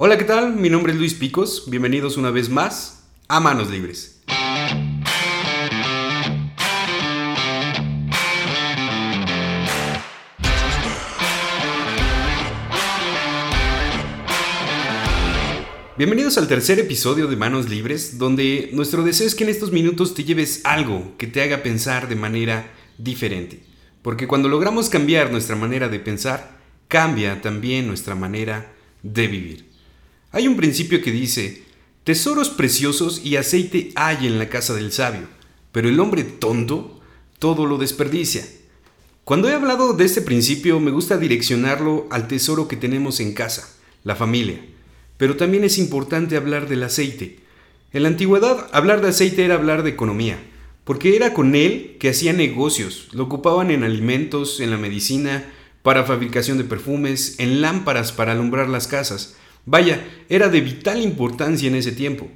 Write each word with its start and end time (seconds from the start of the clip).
Hola, 0.00 0.16
¿qué 0.16 0.22
tal? 0.22 0.54
Mi 0.54 0.70
nombre 0.70 0.92
es 0.92 0.98
Luis 1.00 1.14
Picos. 1.14 1.64
Bienvenidos 1.68 2.16
una 2.16 2.30
vez 2.30 2.48
más 2.48 3.02
a 3.26 3.40
Manos 3.40 3.68
Libres. 3.68 4.22
Bienvenidos 15.96 16.38
al 16.38 16.46
tercer 16.46 16.78
episodio 16.78 17.26
de 17.26 17.34
Manos 17.34 17.68
Libres, 17.68 18.18
donde 18.18 18.70
nuestro 18.72 19.02
deseo 19.02 19.26
es 19.26 19.34
que 19.34 19.42
en 19.42 19.50
estos 19.50 19.72
minutos 19.72 20.14
te 20.14 20.22
lleves 20.22 20.60
algo 20.62 21.14
que 21.18 21.26
te 21.26 21.42
haga 21.42 21.64
pensar 21.64 22.08
de 22.08 22.14
manera 22.14 22.70
diferente. 22.98 23.64
Porque 24.02 24.28
cuando 24.28 24.48
logramos 24.48 24.90
cambiar 24.90 25.32
nuestra 25.32 25.56
manera 25.56 25.88
de 25.88 25.98
pensar, 25.98 26.56
cambia 26.86 27.42
también 27.42 27.88
nuestra 27.88 28.14
manera 28.14 28.74
de 29.02 29.26
vivir. 29.26 29.67
Hay 30.30 30.46
un 30.46 30.56
principio 30.56 31.00
que 31.00 31.10
dice, 31.10 31.62
tesoros 32.04 32.50
preciosos 32.50 33.24
y 33.24 33.36
aceite 33.36 33.92
hay 33.94 34.26
en 34.26 34.38
la 34.38 34.50
casa 34.50 34.74
del 34.74 34.92
sabio, 34.92 35.26
pero 35.72 35.88
el 35.88 35.98
hombre 36.00 36.22
tonto 36.22 37.00
todo 37.38 37.64
lo 37.64 37.78
desperdicia. 37.78 38.46
Cuando 39.24 39.48
he 39.48 39.54
hablado 39.54 39.94
de 39.94 40.04
este 40.04 40.20
principio 40.20 40.80
me 40.80 40.90
gusta 40.90 41.16
direccionarlo 41.16 42.06
al 42.10 42.28
tesoro 42.28 42.68
que 42.68 42.76
tenemos 42.76 43.20
en 43.20 43.32
casa, 43.32 43.74
la 44.04 44.16
familia. 44.16 44.60
Pero 45.16 45.36
también 45.36 45.64
es 45.64 45.78
importante 45.78 46.36
hablar 46.36 46.68
del 46.68 46.82
aceite. 46.82 47.40
En 47.94 48.02
la 48.02 48.08
antigüedad 48.08 48.68
hablar 48.72 49.00
de 49.00 49.08
aceite 49.08 49.46
era 49.46 49.54
hablar 49.54 49.82
de 49.82 49.90
economía, 49.90 50.38
porque 50.84 51.16
era 51.16 51.32
con 51.32 51.54
él 51.54 51.96
que 51.98 52.10
hacían 52.10 52.36
negocios, 52.36 53.08
lo 53.12 53.24
ocupaban 53.24 53.70
en 53.70 53.82
alimentos, 53.82 54.60
en 54.60 54.70
la 54.70 54.76
medicina, 54.76 55.50
para 55.82 56.04
fabricación 56.04 56.58
de 56.58 56.64
perfumes, 56.64 57.36
en 57.38 57.62
lámparas 57.62 58.12
para 58.12 58.32
alumbrar 58.32 58.68
las 58.68 58.88
casas, 58.88 59.36
Vaya, 59.66 60.06
era 60.28 60.48
de 60.48 60.60
vital 60.60 61.02
importancia 61.02 61.68
en 61.68 61.74
ese 61.74 61.92
tiempo. 61.92 62.28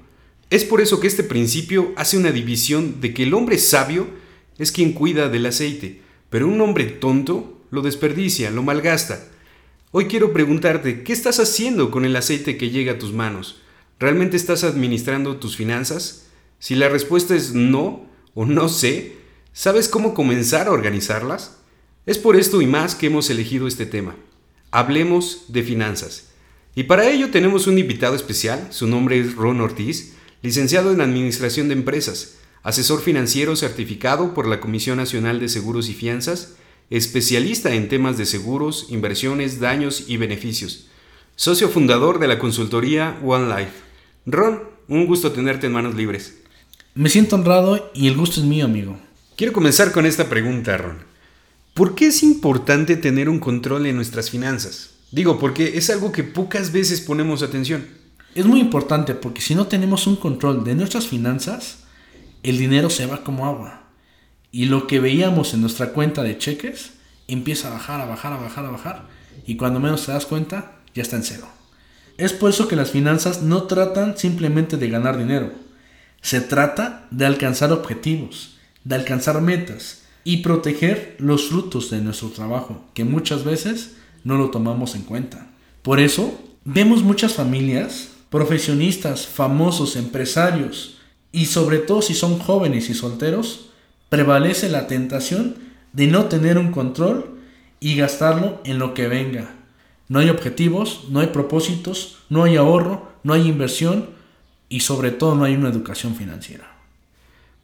Es 0.51 0.65
por 0.65 0.81
eso 0.81 1.01
que 1.01 1.07
este 1.07 1.25
principio 1.25 1.93
hace 1.97 2.19
una 2.19 2.31
división 2.31 3.01
de 3.01 3.15
que 3.15 3.23
el 3.23 3.35
hombre 3.35 3.59
sabio 3.59 4.07
es 4.59 4.71
quien 4.71 4.93
cuida 4.93 5.29
del 5.29 5.47
aceite, 5.47 6.03
pero 6.29 6.47
un 6.47 6.61
hombre 6.61 6.85
tonto 6.85 7.63
lo 7.71 7.81
desperdicia, 7.81 8.51
lo 8.51 8.63
malgasta. 8.63 9.29
Hoy 9.93 10.07
quiero 10.07 10.33
preguntarte, 10.33 11.03
¿qué 11.03 11.13
estás 11.13 11.41
haciendo 11.41 11.91
con 11.91 12.05
el 12.05 12.17
aceite 12.17 12.57
que 12.57 12.71
llega 12.71 12.93
a 12.93 12.99
tus 12.99 13.13
manos? 13.13 13.63
¿Realmente 13.99 14.37
estás 14.37 14.65
administrando 14.65 15.37
tus 15.37 15.57
finanzas? 15.57 16.27
Si 16.59 16.75
la 16.75 16.89
respuesta 16.89 17.35
es 17.35 17.55
no 17.55 18.07
o 18.35 18.45
no 18.45 18.69
sé, 18.69 19.17
¿sabes 19.53 19.89
cómo 19.89 20.15
comenzar 20.15 20.69
a 20.69 20.73
organizarlas? 20.73 21.59
Es 22.05 22.19
por 22.19 22.37
esto 22.37 22.61
y 22.63 22.67
más 22.67 22.95
que 22.95 23.07
hemos 23.07 23.31
elegido 23.31 23.67
este 23.67 23.87
tema. 23.87 24.17
Hablemos 24.71 25.45
de 25.49 25.63
finanzas. 25.63 26.32
Y 26.75 26.85
para 26.85 27.11
ello 27.11 27.31
tenemos 27.31 27.67
un 27.67 27.79
invitado 27.79 28.15
especial, 28.15 28.69
su 28.71 28.87
nombre 28.87 29.21
es 29.21 29.35
Ron 29.35 29.61
Ortiz, 29.61 30.15
licenciado 30.43 30.93
en 30.93 31.03
Administración 31.03 31.69
de 31.69 31.75
Empresas, 31.75 32.39
asesor 32.63 33.03
financiero 33.03 33.57
certificado 33.57 34.33
por 34.33 34.47
la 34.47 34.59
Comisión 34.59 34.97
Nacional 34.97 35.39
de 35.39 35.51
Seguros 35.51 35.91
y 35.91 35.95
Fianzas, 35.95 36.55
especialista 36.89 37.75
en 37.75 37.89
temas 37.89 38.17
de 38.17 38.25
seguros, 38.25 38.87
inversiones, 38.89 39.61
daños 39.61 40.05
y 40.09 40.17
beneficios, 40.17 40.87
socio 41.37 41.69
fundador 41.69 42.19
de 42.19 42.29
la 42.29 42.39
consultoría 42.39 43.19
One 43.23 43.49
Life. 43.49 43.73
Ron, 44.25 44.63
un 44.89 45.07
gusto 45.07 45.33
tenerte 45.33 45.67
en 45.67 45.73
manos 45.73 45.95
libres. 45.95 46.39
Me 46.95 47.11
siento 47.11 47.37
honrado 47.37 47.91
y 47.95 48.09
el 48.09 48.17
gusto 48.17 48.41
es 48.41 48.47
mío, 48.47 48.65
amigo. 48.65 48.99
Quiero 49.37 49.53
comenzar 49.53 49.93
con 49.93 50.07
esta 50.07 50.29
pregunta, 50.29 50.77
Ron. 50.79 50.99
¿Por 51.75 51.95
qué 51.95 52.07
es 52.07 52.23
importante 52.23 52.97
tener 52.97 53.29
un 53.29 53.41
control 53.41 53.87
en 53.87 53.97
nuestras 53.97 54.31
finanzas? 54.31 54.92
Digo, 55.13 55.39
porque 55.39 55.77
es 55.77 55.91
algo 55.91 56.11
que 56.11 56.25
pocas 56.25 56.73
veces 56.73 57.03
ponemos 57.03 57.43
atención. 57.43 57.87
Es 58.35 58.47
muy 58.47 58.61
importante 58.61 59.15
porque 59.15 59.43
si 59.43 59.55
no 59.55 59.67
tenemos 59.67 60.07
un 60.07 60.17
control 60.17 60.65
de 60.65 60.75
nuestras 60.75 61.07
finanzas, 61.07 61.85
el 62.43 62.57
dinero 62.57 62.89
se 62.89 63.05
va 63.05 63.23
como 63.23 63.47
agua. 63.47 63.85
Y 64.51 64.65
lo 64.65 64.87
que 64.87 65.01
veíamos 65.01 65.53
en 65.53 65.61
nuestra 65.61 65.93
cuenta 65.93 66.23
de 66.23 66.39
cheques 66.39 66.95
empieza 67.29 67.69
a 67.69 67.75
bajar, 67.75 68.01
a 68.01 68.07
bajar, 68.07 68.33
a 68.33 68.39
bajar, 68.39 68.65
a 68.65 68.71
bajar. 68.71 69.09
Y 69.47 69.57
cuando 69.57 69.81
menos 69.81 70.07
te 70.07 70.13
das 70.13 70.25
cuenta, 70.25 70.79
ya 70.95 71.03
está 71.03 71.17
en 71.17 71.25
cero. 71.25 71.47
Es 72.17 72.33
por 72.33 72.49
eso 72.49 72.67
que 72.67 72.77
las 72.77 72.91
finanzas 72.91 73.43
no 73.43 73.65
tratan 73.65 74.17
simplemente 74.17 74.79
de 74.79 74.89
ganar 74.89 75.19
dinero. 75.19 75.53
Se 76.23 76.41
trata 76.41 77.07
de 77.11 77.27
alcanzar 77.27 77.71
objetivos, 77.71 78.57
de 78.85 78.95
alcanzar 78.95 79.43
metas 79.43 80.03
y 80.25 80.39
proteger 80.39 81.17
los 81.19 81.49
frutos 81.49 81.91
de 81.91 82.01
nuestro 82.01 82.31
trabajo, 82.31 82.83
que 82.95 83.05
muchas 83.05 83.45
veces 83.45 83.97
no 84.25 84.37
lo 84.37 84.51
tomamos 84.51 84.95
en 84.95 85.03
cuenta. 85.03 85.51
Por 85.83 86.01
eso, 86.01 86.39
vemos 86.65 87.03
muchas 87.03 87.35
familias, 87.35 88.11
profesionistas, 88.31 89.27
famosos, 89.27 89.97
empresarios, 89.97 90.99
y 91.33 91.47
sobre 91.47 91.79
todo 91.79 92.03
si 92.03 92.15
son 92.15 92.39
jóvenes 92.39 92.91
y 92.91 92.95
solteros, 92.95 93.71
prevalece 94.09 94.69
la 94.69 94.87
tentación 94.87 95.57
de 95.93 96.07
no 96.07 96.27
tener 96.27 96.59
un 96.59 96.71
control 96.71 97.39
y 97.81 97.97
gastarlo 97.97 98.61
en 98.65 98.79
lo 98.79 98.95
que 98.95 99.09
venga. 99.09 99.55
No 100.09 100.19
hay 100.19 100.29
objetivos, 100.29 101.07
no 101.09 101.21
hay 101.21 101.29
propósitos, 101.29 102.19
no 102.29 102.45
hay 102.45 102.57
ahorro, 102.57 103.11
no 103.23 103.33
hay 103.33 103.49
inversión 103.49 104.11
y 104.69 104.81
sobre 104.81 105.11
todo 105.11 105.35
no 105.35 105.45
hay 105.45 105.55
una 105.55 105.71
educación 105.71 106.15
financiera. 106.15 106.71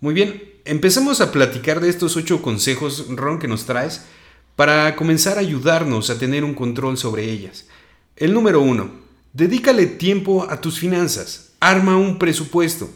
Muy 0.00 0.14
bien, 0.14 0.42
empecemos 0.64 1.20
a 1.20 1.32
platicar 1.32 1.80
de 1.80 1.88
estos 1.88 2.16
ocho 2.16 2.40
consejos, 2.40 3.06
Ron, 3.08 3.38
que 3.38 3.48
nos 3.48 3.66
traes 3.66 4.06
para 4.58 4.96
comenzar 4.96 5.36
a 5.38 5.40
ayudarnos 5.42 6.10
a 6.10 6.18
tener 6.18 6.42
un 6.42 6.52
control 6.52 6.98
sobre 6.98 7.30
ellas. 7.30 7.68
El 8.16 8.34
número 8.34 8.60
uno, 8.60 8.90
dedícale 9.32 9.86
tiempo 9.86 10.48
a 10.50 10.60
tus 10.60 10.80
finanzas, 10.80 11.52
arma 11.60 11.96
un 11.96 12.18
presupuesto. 12.18 12.90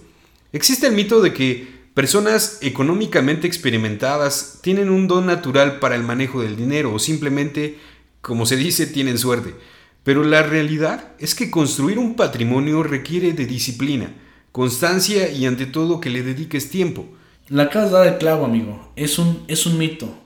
Existe 0.52 0.88
el 0.88 0.94
mito 0.94 1.22
de 1.22 1.32
que 1.32 1.68
personas 1.94 2.58
económicamente 2.62 3.46
experimentadas 3.46 4.58
tienen 4.60 4.90
un 4.90 5.06
don 5.06 5.24
natural 5.24 5.78
para 5.78 5.94
el 5.94 6.02
manejo 6.02 6.42
del 6.42 6.56
dinero 6.56 6.92
o 6.92 6.98
simplemente, 6.98 7.78
como 8.22 8.44
se 8.44 8.56
dice, 8.56 8.88
tienen 8.88 9.16
suerte. 9.16 9.54
Pero 10.02 10.24
la 10.24 10.42
realidad 10.42 11.12
es 11.20 11.36
que 11.36 11.52
construir 11.52 12.00
un 12.00 12.16
patrimonio 12.16 12.82
requiere 12.82 13.34
de 13.34 13.46
disciplina, 13.46 14.12
constancia 14.50 15.30
y 15.30 15.46
ante 15.46 15.66
todo 15.66 16.00
que 16.00 16.10
le 16.10 16.24
dediques 16.24 16.70
tiempo. 16.70 17.06
La 17.48 17.70
casa 17.70 18.00
de 18.00 18.18
clavo, 18.18 18.46
amigo. 18.46 18.92
Es 18.96 19.20
un, 19.20 19.44
es 19.46 19.64
un 19.64 19.78
mito 19.78 20.21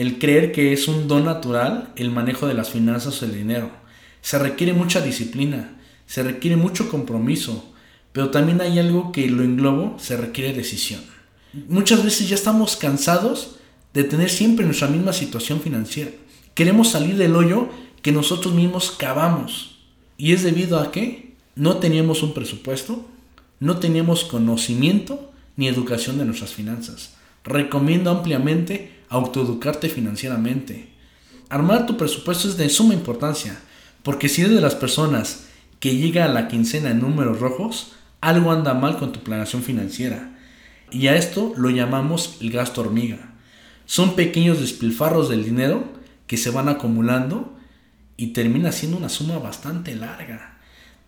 el 0.00 0.18
creer 0.18 0.52
que 0.52 0.72
es 0.72 0.88
un 0.88 1.08
don 1.08 1.24
natural 1.24 1.92
el 1.96 2.10
manejo 2.10 2.46
de 2.46 2.54
las 2.54 2.70
finanzas 2.70 3.20
o 3.20 3.24
el 3.24 3.34
dinero. 3.34 3.70
Se 4.22 4.38
requiere 4.38 4.72
mucha 4.72 5.00
disciplina, 5.00 5.76
se 6.06 6.22
requiere 6.22 6.56
mucho 6.56 6.88
compromiso, 6.88 7.72
pero 8.12 8.30
también 8.30 8.60
hay 8.60 8.78
algo 8.78 9.12
que 9.12 9.28
lo 9.28 9.42
englobo, 9.42 9.98
se 9.98 10.16
requiere 10.16 10.52
decisión. 10.52 11.00
Muchas 11.68 12.02
veces 12.02 12.28
ya 12.28 12.34
estamos 12.34 12.76
cansados 12.76 13.56
de 13.92 14.04
tener 14.04 14.30
siempre 14.30 14.64
nuestra 14.64 14.88
misma 14.88 15.12
situación 15.12 15.60
financiera. 15.60 16.10
Queremos 16.54 16.90
salir 16.90 17.16
del 17.16 17.36
hoyo 17.36 17.68
que 18.02 18.12
nosotros 18.12 18.54
mismos 18.54 18.90
cavamos. 18.90 19.78
¿Y 20.16 20.32
es 20.32 20.42
debido 20.42 20.80
a 20.80 20.90
que 20.90 21.34
no 21.56 21.76
teníamos 21.76 22.22
un 22.22 22.34
presupuesto, 22.34 23.04
no 23.60 23.78
teníamos 23.78 24.24
conocimiento 24.24 25.32
ni 25.56 25.68
educación 25.68 26.18
de 26.18 26.24
nuestras 26.24 26.52
finanzas. 26.52 27.14
Recomiendo 27.44 28.10
ampliamente 28.10 28.92
autoeducarte 29.14 29.88
financieramente. 29.88 30.88
Armar 31.48 31.86
tu 31.86 31.96
presupuesto 31.96 32.48
es 32.48 32.56
de 32.56 32.68
suma 32.68 32.94
importancia, 32.94 33.60
porque 34.02 34.28
si 34.28 34.42
eres 34.42 34.54
de 34.54 34.60
las 34.60 34.74
personas 34.74 35.46
que 35.78 35.96
llega 35.96 36.24
a 36.24 36.28
la 36.28 36.48
quincena 36.48 36.90
en 36.90 37.00
números 37.00 37.38
rojos, 37.38 37.92
algo 38.20 38.50
anda 38.50 38.74
mal 38.74 38.98
con 38.98 39.12
tu 39.12 39.20
planeación 39.20 39.62
financiera. 39.62 40.36
Y 40.90 41.06
a 41.06 41.16
esto 41.16 41.52
lo 41.56 41.70
llamamos 41.70 42.38
el 42.40 42.50
gasto 42.50 42.80
hormiga. 42.80 43.34
Son 43.86 44.16
pequeños 44.16 44.60
despilfarros 44.60 45.28
del 45.28 45.44
dinero 45.44 45.84
que 46.26 46.36
se 46.36 46.50
van 46.50 46.68
acumulando 46.68 47.56
y 48.16 48.28
termina 48.28 48.72
siendo 48.72 48.96
una 48.96 49.08
suma 49.08 49.38
bastante 49.38 49.94
larga. 49.94 50.58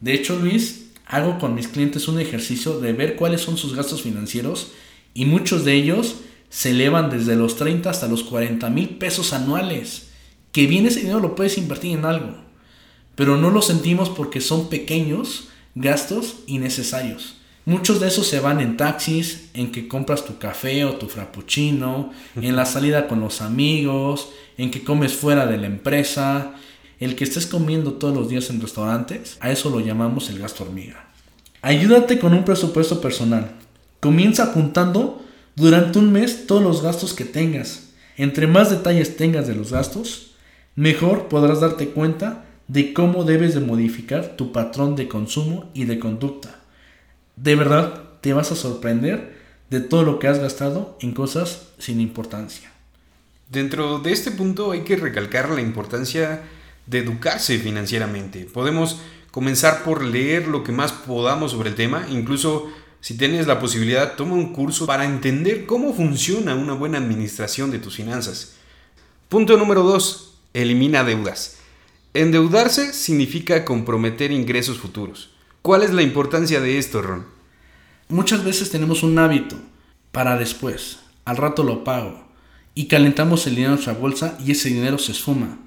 De 0.01 0.15
hecho, 0.15 0.37
Luis, 0.37 0.91
hago 1.07 1.39
con 1.39 1.55
mis 1.55 1.69
clientes 1.69 2.07
un 2.07 2.21
ejercicio 2.21 2.79
de 2.79 2.93
ver 2.93 3.17
cuáles 3.17 3.41
son 3.41 3.57
sus 3.57 3.75
gastos 3.75 4.03
financieros 4.03 4.73
y 5.15 5.25
muchos 5.25 5.65
de 5.65 5.75
ellos 5.75 6.17
se 6.49 6.71
elevan 6.71 7.11
desde 7.11 7.37
los 7.37 7.57
30 7.57 7.91
hasta 7.91 8.09
los 8.09 8.25
40 8.25 8.69
mil 8.71 8.91
pesos 8.91 9.33
anuales. 9.33 10.11
Que 10.53 10.67
bien 10.67 10.87
ese 10.87 11.01
dinero 11.01 11.21
lo 11.21 11.35
puedes 11.35 11.59
invertir 11.59 11.99
en 11.99 12.05
algo, 12.05 12.35
pero 13.15 13.37
no 13.37 13.51
lo 13.51 13.61
sentimos 13.63 14.09
porque 14.09 14.41
son 14.41 14.69
pequeños 14.69 15.49
gastos 15.75 16.37
innecesarios. 16.47 17.37
Muchos 17.67 17.99
de 18.01 18.09
esos 18.09 18.29
se 18.29 18.39
van 18.39 18.61
en 18.61 18.77
taxis, 18.77 19.51
en 19.53 19.73
que 19.73 19.89
compras 19.89 20.25
tu 20.25 20.39
café 20.39 20.85
o 20.85 20.95
tu 20.95 21.09
frappuccino, 21.09 22.13
en 22.37 22.55
la 22.55 22.65
salida 22.65 23.09
con 23.09 23.21
los 23.21 23.43
amigos, 23.43 24.31
en 24.57 24.71
que 24.71 24.85
comes 24.85 25.15
fuera 25.15 25.47
de 25.47 25.59
la 25.59 25.67
empresa, 25.67 26.55
el 27.01 27.17
que 27.17 27.25
estés 27.25 27.47
comiendo 27.47 27.95
todos 27.95 28.17
los 28.17 28.29
días 28.29 28.49
en 28.51 28.61
restaurantes, 28.61 29.37
a 29.41 29.51
eso 29.51 29.69
lo 29.69 29.81
llamamos 29.81 30.31
el 30.31 30.39
gasto 30.39 30.63
hormiga. 30.63 31.11
Ayúdate 31.61 32.21
con 32.21 32.33
un 32.35 32.45
presupuesto 32.45 33.01
personal. 33.01 33.51
Comienza 33.99 34.45
apuntando 34.45 35.26
durante 35.57 35.99
un 35.99 36.13
mes 36.13 36.47
todos 36.47 36.63
los 36.63 36.83
gastos 36.83 37.15
que 37.15 37.25
tengas. 37.25 37.89
Entre 38.17 38.47
más 38.47 38.71
detalles 38.71 39.17
tengas 39.17 39.47
de 39.47 39.55
los 39.55 39.73
gastos, 39.73 40.35
mejor 40.77 41.29
podrás 41.29 41.61
darte 41.61 41.89
cuenta 41.89 42.45
de 42.69 42.93
cómo 42.93 43.25
debes 43.25 43.55
de 43.55 43.61
modificar 43.61 44.37
tu 44.37 44.53
patrón 44.53 44.97
de 44.97 45.09
consumo 45.09 45.71
y 45.75 45.85
de 45.85 45.99
conducta. 45.99 46.61
De 47.37 47.55
verdad, 47.55 48.03
te 48.21 48.33
vas 48.33 48.53
a 48.53 48.57
sorprender 48.57 49.37
de 49.71 49.81
todo 49.81 50.05
lo 50.05 50.19
que 50.19 50.29
has 50.29 50.39
gastado 50.39 50.97
en 51.01 51.13
cosas 51.13 51.69
sin 51.79 52.01
importancia. 52.01 52.71
Dentro 53.51 53.99
de 53.99 54.13
este 54.13 54.31
punto 54.31 54.73
hay 54.73 54.83
que 54.83 54.97
recalcar 54.97 55.51
la 55.51 55.61
importancia 55.61 56.43
de 56.87 56.99
educarse 56.99 57.59
financieramente. 57.59 58.45
Podemos 58.45 59.01
comenzar 59.31 59.85
por 59.85 60.05
leer 60.05 60.49
lo 60.49 60.65
que 60.65 60.73
más 60.73 60.93
podamos 60.93 61.53
sobre 61.53 61.71
el 61.71 61.75
tema, 61.75 62.07
incluso 62.11 62.71
si 63.01 63.17
tienes 63.17 63.47
la 63.47 63.61
posibilidad, 63.61 64.15
toma 64.17 64.35
un 64.35 64.53
curso 64.53 64.87
para 64.87 65.05
entender 65.05 65.67
cómo 65.67 65.95
funciona 65.95 66.55
una 66.55 66.75
buena 66.75 66.99
administración 66.99 67.71
de 67.71 67.79
tus 67.79 67.97
finanzas. 67.97 68.55
Punto 69.29 69.57
número 69.57 69.83
2. 69.83 70.35
Elimina 70.55 71.05
deudas. 71.05 71.59
Endeudarse 72.15 72.93
significa 72.93 73.65
comprometer 73.65 74.33
ingresos 74.33 74.79
futuros. 74.79 75.31
¿Cuál 75.63 75.83
es 75.83 75.93
la 75.93 76.03
importancia 76.03 76.61
de 76.61 76.79
esto, 76.79 77.03
Ron? 77.03 77.27
Muchas 78.09 78.45
veces 78.45 78.71
tenemos 78.71 79.03
un 79.03 79.19
hábito 79.19 79.57
para 80.13 80.39
después, 80.39 81.01
al 81.25 81.37
rato 81.37 81.63
lo 81.63 81.85
pago, 81.85 82.25
y 82.75 82.87
calentamos 82.87 83.47
el 83.47 83.57
dinero 83.57 83.73
en 83.73 83.75
nuestra 83.75 83.95
bolsa 83.95 84.39
y 84.45 84.53
ese 84.53 84.69
dinero 84.69 84.97
se 84.97 85.13
esfuma. 85.13 85.59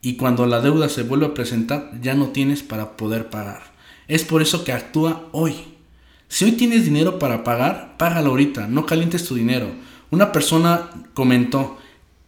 Y 0.00 0.16
cuando 0.16 0.46
la 0.46 0.60
deuda 0.60 0.88
se 0.88 1.02
vuelve 1.02 1.26
a 1.26 1.34
presentar, 1.34 1.90
ya 2.00 2.14
no 2.14 2.28
tienes 2.28 2.62
para 2.62 2.96
poder 2.96 3.30
pagar. 3.30 3.72
Es 4.06 4.24
por 4.24 4.42
eso 4.42 4.64
que 4.64 4.72
actúa 4.72 5.28
hoy. 5.32 5.54
Si 6.28 6.44
hoy 6.44 6.52
tienes 6.52 6.84
dinero 6.84 7.18
para 7.18 7.42
pagar, 7.42 7.96
págalo 7.96 8.30
ahorita, 8.30 8.68
no 8.68 8.84
calientes 8.84 9.24
tu 9.24 9.34
dinero. 9.34 9.70
Una 10.10 10.30
persona 10.30 10.90
comentó 11.14 11.78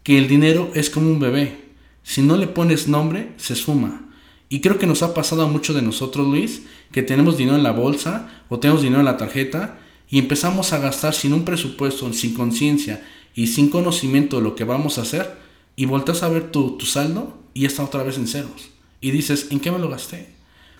que 0.03 0.19
el 0.19 0.27
dinero 0.27 0.71
es 0.75 0.89
como 0.89 1.11
un 1.11 1.21
bebé. 1.21 1.69
Si 2.03 2.23
no 2.23 2.37
le 2.37 2.47
pones 2.47 2.89
nombre, 2.89 3.33
se 3.37 3.53
esfuma. 3.53 4.07
Y 4.49 4.61
creo 4.61 4.79
que 4.79 4.87
nos 4.87 5.03
ha 5.03 5.15
pasado 5.15 5.43
a 5.43 5.49
muchos 5.49 5.77
de 5.77 5.83
nosotros, 5.83 6.27
Luis, 6.27 6.63
que 6.93 7.03
tenemos 7.03 7.37
dinero 7.37 7.57
en 7.57 7.63
la 7.63 7.73
bolsa 7.73 8.29
o 8.49 8.59
tenemos 8.59 8.83
dinero 8.83 9.01
en 9.01 9.07
la 9.07 9.17
tarjeta 9.19 9.79
y 10.09 10.19
empezamos 10.19 10.73
a 10.73 10.79
gastar 10.79 11.15
sin 11.15 11.33
un 11.33 11.45
presupuesto, 11.45 12.13
sin 12.13 12.35
conciencia 12.35 13.07
y 13.35 13.47
sin 13.49 13.69
conocimiento 13.69 14.39
de 14.39 14.43
lo 14.43 14.57
que 14.57 14.65
vamos 14.65 14.99
a 14.99 15.03
hacer 15.03 15.37
y 15.77 15.85
volteas 15.85 16.23
a 16.23 16.29
ver 16.29 16.51
tu, 16.51 16.77
tu 16.79 16.87
saldo 16.87 17.39
y 17.55 17.67
está 17.67 17.85
otra 17.85 18.03
vez 18.03 18.17
en 18.17 18.27
ceros. 18.27 18.71
Y 19.01 19.13
dices, 19.13 19.49
¿en 19.51 19.61
qué 19.61 19.71
me 19.71 19.79
lo 19.79 19.89
gasté? 19.89 20.35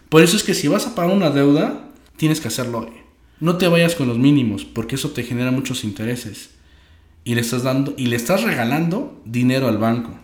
Por 0.09 0.23
eso 0.23 0.37
es 0.37 0.43
que 0.43 0.55
si 0.55 0.69
vas 0.69 0.87
a 0.87 0.95
pagar 0.95 1.15
una 1.15 1.31
deuda, 1.31 1.89
tienes 2.17 2.41
que 2.41 2.49
hacerlo 2.49 2.81
hoy. 2.81 3.00
No 3.41 3.57
te 3.57 3.69
vayas 3.69 3.95
con 3.95 4.07
los 4.07 4.19
mínimos, 4.19 4.67
porque 4.67 4.97
eso 4.97 5.11
te 5.11 5.23
genera 5.23 5.51
muchos 5.51 5.83
intereses. 5.83 6.51
Y 7.25 7.35
le 7.35 7.41
estás 7.41 7.63
dando, 7.63 7.95
y 7.97 8.07
le 8.07 8.17
estás 8.17 8.43
regalando 8.43 9.21
dinero 9.25 9.67
al 9.67 9.79
banco. 9.79 10.15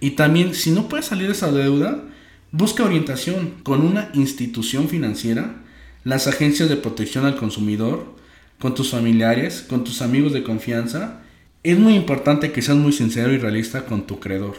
Y 0.00 0.12
también, 0.12 0.54
si 0.54 0.70
no 0.70 0.88
puedes 0.88 1.06
salir 1.06 1.26
de 1.26 1.32
esa 1.32 1.50
deuda, 1.50 2.04
busca 2.52 2.84
orientación 2.84 3.54
con 3.64 3.82
una 3.82 4.10
institución 4.14 4.88
financiera, 4.88 5.62
las 6.04 6.28
agencias 6.28 6.68
de 6.68 6.76
protección 6.76 7.24
al 7.24 7.36
consumidor, 7.36 8.14
con 8.60 8.74
tus 8.74 8.90
familiares, 8.90 9.64
con 9.68 9.82
tus 9.82 10.00
amigos 10.00 10.32
de 10.32 10.44
confianza. 10.44 11.20
Es 11.64 11.78
muy 11.78 11.94
importante 11.94 12.52
que 12.52 12.62
seas 12.62 12.78
muy 12.78 12.92
sincero 12.92 13.32
y 13.32 13.38
realista 13.38 13.86
con 13.86 14.06
tu 14.06 14.20
creador. 14.20 14.56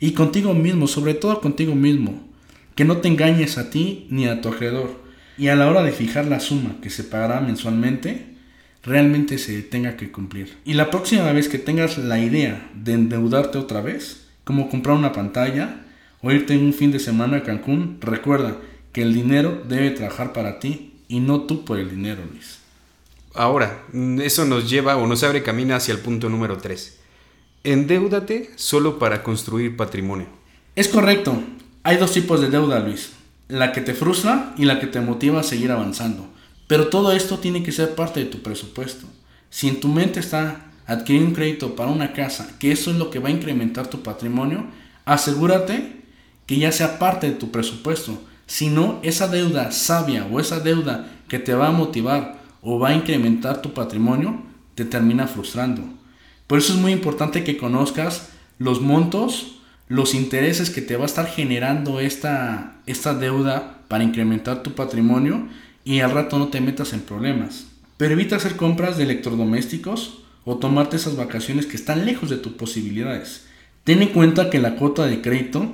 Y 0.00 0.12
contigo 0.12 0.54
mismo, 0.54 0.88
sobre 0.88 1.14
todo 1.14 1.40
contigo 1.40 1.76
mismo. 1.76 2.26
Que 2.74 2.84
no 2.84 2.96
te 2.96 3.06
engañes 3.06 3.58
a 3.58 3.70
ti 3.70 4.06
ni 4.10 4.26
a 4.26 4.40
tu 4.40 4.48
acreedor. 4.48 5.07
Y 5.38 5.48
a 5.48 5.56
la 5.56 5.68
hora 5.68 5.82
de 5.82 5.92
fijar 5.92 6.26
la 6.26 6.40
suma 6.40 6.76
que 6.82 6.90
se 6.90 7.04
pagará 7.04 7.40
mensualmente, 7.40 8.34
realmente 8.82 9.38
se 9.38 9.62
tenga 9.62 9.96
que 9.96 10.10
cumplir. 10.10 10.58
Y 10.64 10.74
la 10.74 10.90
próxima 10.90 11.30
vez 11.32 11.48
que 11.48 11.58
tengas 11.58 11.96
la 11.96 12.18
idea 12.18 12.70
de 12.74 12.94
endeudarte 12.94 13.58
otra 13.58 13.80
vez, 13.80 14.26
como 14.44 14.68
comprar 14.68 14.96
una 14.96 15.12
pantalla 15.12 15.82
o 16.22 16.32
irte 16.32 16.54
en 16.54 16.64
un 16.64 16.72
fin 16.72 16.90
de 16.90 16.98
semana 16.98 17.38
a 17.38 17.42
Cancún, 17.44 17.98
recuerda 18.00 18.56
que 18.92 19.02
el 19.02 19.14
dinero 19.14 19.62
debe 19.68 19.92
trabajar 19.92 20.32
para 20.32 20.58
ti 20.58 20.94
y 21.06 21.20
no 21.20 21.42
tú 21.42 21.64
por 21.64 21.78
el 21.78 21.90
dinero, 21.90 22.22
Luis. 22.32 22.58
Ahora, 23.34 23.84
eso 24.20 24.44
nos 24.44 24.68
lleva 24.68 24.96
o 24.96 25.06
nos 25.06 25.22
abre 25.22 25.44
camino 25.44 25.74
hacia 25.76 25.94
el 25.94 26.00
punto 26.00 26.28
número 26.28 26.58
3. 26.58 26.98
Endeúdate 27.62 28.50
solo 28.56 28.98
para 28.98 29.22
construir 29.22 29.76
patrimonio. 29.76 30.26
Es 30.74 30.88
correcto. 30.88 31.40
Hay 31.84 31.96
dos 31.96 32.12
tipos 32.12 32.40
de 32.40 32.50
deuda, 32.50 32.80
Luis. 32.80 33.12
La 33.48 33.72
que 33.72 33.80
te 33.80 33.94
frustra 33.94 34.54
y 34.56 34.64
la 34.64 34.78
que 34.78 34.86
te 34.86 35.00
motiva 35.00 35.40
a 35.40 35.44
seguir 35.44 35.70
avanzando. 35.70 36.28
Pero 36.66 36.88
todo 36.88 37.12
esto 37.12 37.38
tiene 37.38 37.62
que 37.62 37.72
ser 37.72 37.94
parte 37.94 38.20
de 38.20 38.26
tu 38.26 38.42
presupuesto. 38.42 39.06
Si 39.50 39.68
en 39.68 39.80
tu 39.80 39.88
mente 39.88 40.20
está 40.20 40.68
adquirir 40.86 41.22
un 41.22 41.34
crédito 41.34 41.76
para 41.76 41.90
una 41.90 42.12
casa, 42.12 42.50
que 42.58 42.72
eso 42.72 42.90
es 42.90 42.96
lo 42.96 43.10
que 43.10 43.18
va 43.18 43.28
a 43.28 43.32
incrementar 43.32 43.88
tu 43.88 44.02
patrimonio, 44.02 44.66
asegúrate 45.04 46.02
que 46.46 46.58
ya 46.58 46.72
sea 46.72 46.98
parte 46.98 47.28
de 47.28 47.36
tu 47.36 47.50
presupuesto. 47.50 48.22
Si 48.46 48.68
no, 48.70 48.98
esa 49.02 49.28
deuda 49.28 49.70
sabia 49.70 50.26
o 50.26 50.40
esa 50.40 50.60
deuda 50.60 51.10
que 51.28 51.38
te 51.38 51.54
va 51.54 51.68
a 51.68 51.72
motivar 51.72 52.40
o 52.62 52.78
va 52.78 52.88
a 52.88 52.94
incrementar 52.94 53.60
tu 53.60 53.74
patrimonio, 53.74 54.42
te 54.74 54.86
termina 54.86 55.26
frustrando. 55.26 55.82
Por 56.46 56.58
eso 56.58 56.72
es 56.72 56.78
muy 56.78 56.92
importante 56.92 57.44
que 57.44 57.58
conozcas 57.58 58.30
los 58.58 58.80
montos, 58.80 59.57
los 59.88 60.14
intereses 60.14 60.70
que 60.70 60.82
te 60.82 60.96
va 60.96 61.04
a 61.04 61.06
estar 61.06 61.26
generando 61.26 62.00
esta, 62.00 62.76
esta 62.86 63.14
deuda 63.14 63.80
para 63.88 64.04
incrementar 64.04 64.62
tu 64.62 64.74
patrimonio 64.74 65.48
y 65.84 66.00
al 66.00 66.10
rato 66.10 66.38
no 66.38 66.48
te 66.48 66.60
metas 66.60 66.92
en 66.92 67.00
problemas. 67.00 67.66
Pero 67.96 68.12
evita 68.12 68.36
hacer 68.36 68.56
compras 68.56 68.96
de 68.96 69.04
electrodomésticos 69.04 70.22
o 70.44 70.58
tomarte 70.58 70.96
esas 70.96 71.16
vacaciones 71.16 71.66
que 71.66 71.76
están 71.76 72.04
lejos 72.04 72.30
de 72.30 72.36
tus 72.36 72.52
posibilidades. 72.52 73.46
Ten 73.84 74.02
en 74.02 74.08
cuenta 74.08 74.50
que 74.50 74.58
la 74.58 74.76
cuota 74.76 75.06
de 75.06 75.22
crédito 75.22 75.72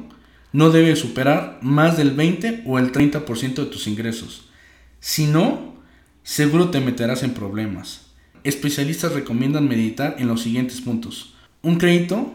no 0.52 0.70
debe 0.70 0.94
superar 0.94 1.58
más 1.62 1.96
del 1.96 2.12
20 2.12 2.62
o 2.66 2.78
el 2.78 2.92
30% 2.92 3.54
de 3.54 3.66
tus 3.66 3.88
ingresos. 3.88 4.48
Si 5.00 5.26
no, 5.26 5.74
seguro 6.22 6.70
te 6.70 6.80
meterás 6.80 7.24
en 7.24 7.34
problemas. 7.34 8.06
Especialistas 8.44 9.12
recomiendan 9.12 9.68
meditar 9.68 10.16
en 10.18 10.28
los 10.28 10.42
siguientes 10.42 10.80
puntos. 10.80 11.34
Un 11.62 11.76
crédito 11.76 12.32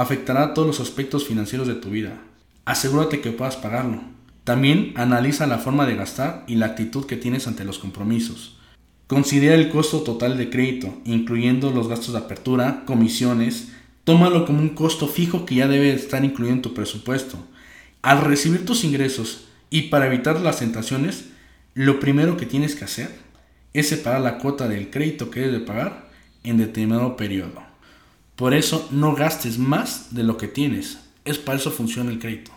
afectará 0.00 0.54
todos 0.54 0.66
los 0.66 0.80
aspectos 0.80 1.26
financieros 1.26 1.68
de 1.68 1.74
tu 1.74 1.90
vida. 1.90 2.22
Asegúrate 2.64 3.20
que 3.20 3.32
puedas 3.32 3.56
pagarlo. 3.56 4.00
También 4.44 4.94
analiza 4.96 5.46
la 5.46 5.58
forma 5.58 5.84
de 5.84 5.94
gastar 5.94 6.42
y 6.46 6.54
la 6.54 6.66
actitud 6.66 7.04
que 7.04 7.18
tienes 7.18 7.46
ante 7.46 7.66
los 7.66 7.78
compromisos. 7.78 8.56
Considera 9.06 9.54
el 9.56 9.68
costo 9.68 10.00
total 10.00 10.38
de 10.38 10.48
crédito, 10.48 10.98
incluyendo 11.04 11.70
los 11.70 11.88
gastos 11.88 12.14
de 12.14 12.20
apertura, 12.20 12.84
comisiones. 12.86 13.72
Tómalo 14.04 14.46
como 14.46 14.60
un 14.60 14.70
costo 14.70 15.06
fijo 15.06 15.44
que 15.44 15.56
ya 15.56 15.68
debe 15.68 15.92
estar 15.92 16.24
incluido 16.24 16.54
en 16.54 16.62
tu 16.62 16.72
presupuesto. 16.72 17.36
Al 18.00 18.22
recibir 18.22 18.64
tus 18.64 18.84
ingresos 18.84 19.48
y 19.68 19.82
para 19.82 20.06
evitar 20.06 20.40
las 20.40 20.60
tentaciones, 20.60 21.26
lo 21.74 22.00
primero 22.00 22.38
que 22.38 22.46
tienes 22.46 22.74
que 22.74 22.86
hacer 22.86 23.10
es 23.74 23.90
separar 23.90 24.22
la 24.22 24.38
cuota 24.38 24.66
del 24.66 24.88
crédito 24.88 25.28
que 25.28 25.40
debes 25.40 25.60
de 25.60 25.66
pagar 25.66 26.08
en 26.42 26.56
determinado 26.56 27.18
periodo. 27.18 27.69
Por 28.40 28.54
eso 28.54 28.88
no 28.90 29.14
gastes 29.14 29.58
más 29.58 30.14
de 30.14 30.22
lo 30.22 30.38
que 30.38 30.48
tienes. 30.48 30.96
Es 31.26 31.36
para 31.36 31.58
eso 31.58 31.70
funciona 31.70 32.10
el 32.10 32.18
crédito. 32.18 32.50